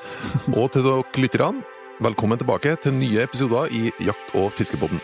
[0.54, 1.66] Og til dere lytterne,
[2.02, 5.02] velkommen tilbake til nye episoder i Jakt- og fiskebåten.